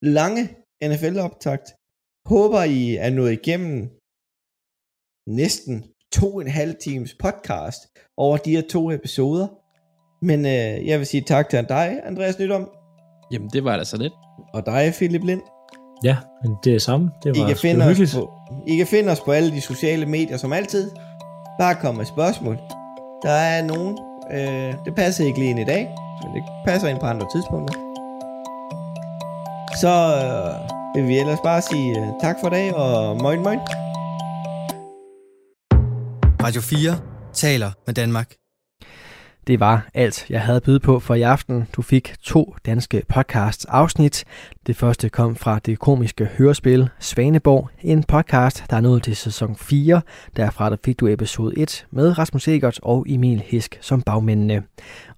[0.02, 0.42] lange
[0.90, 1.66] NFL-optakt.
[2.32, 3.78] Håber I er nået igennem
[5.40, 7.80] næsten to og en halv times podcast
[8.16, 9.48] over de her to episoder.
[10.24, 12.70] Men øh, jeg vil sige tak til dig, Andreas Nydom,
[13.32, 14.12] Jamen, det var da så lidt.
[14.54, 15.42] og dig, Philip Lind.
[16.04, 17.10] Ja, men det er samme.
[17.22, 18.32] Det I var kan, sgu finde os på,
[18.66, 20.90] I kan finde os på alle de sociale medier som altid.
[21.60, 22.56] Bare kom med spørgsmål.
[23.22, 23.98] Der er nogen,
[24.30, 27.74] øh, det passer ikke lige ind i dag, men det passer ind på andre tidspunkter.
[29.80, 33.58] Så øh, vil vi ellers bare sige øh, tak for i dag, og moin moin.
[36.44, 36.98] Radio 4
[37.32, 38.45] taler med Danmark.
[39.46, 41.68] Det var alt, jeg havde byde på for i aften.
[41.76, 44.24] Du fik to danske podcasts afsnit.
[44.66, 49.56] Det første kom fra det komiske hørespil Svaneborg, en podcast, der er nået til sæson
[49.56, 50.02] 4.
[50.36, 54.62] Derfra der fik du episode 1 med Rasmus Egert og Emil Hisk som bagmændene.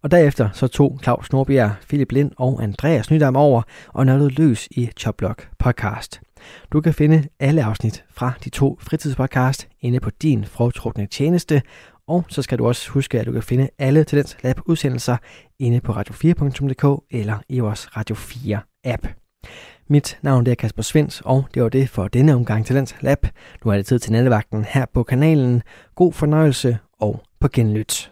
[0.03, 4.69] Og derefter så tog Claus Norbjerg, Philip Lind og Andreas Nydam over og nørdede løs
[4.71, 6.21] i Choplock podcast.
[6.73, 11.63] Du kan finde alle afsnit fra de to fritidspodcast inde på din foretrukne tjeneste,
[12.09, 15.17] og så skal du også huske, at du kan finde alle Tendens Lab udsendelser
[15.59, 19.07] inde på radio4.dk eller i vores Radio 4 app.
[19.89, 23.27] Mit navn er Kasper Svens, og det var det for denne omgang Talents Lab.
[23.65, 25.63] Nu er det tid til nattevagten her på kanalen.
[25.95, 28.11] God fornøjelse og på genlyt.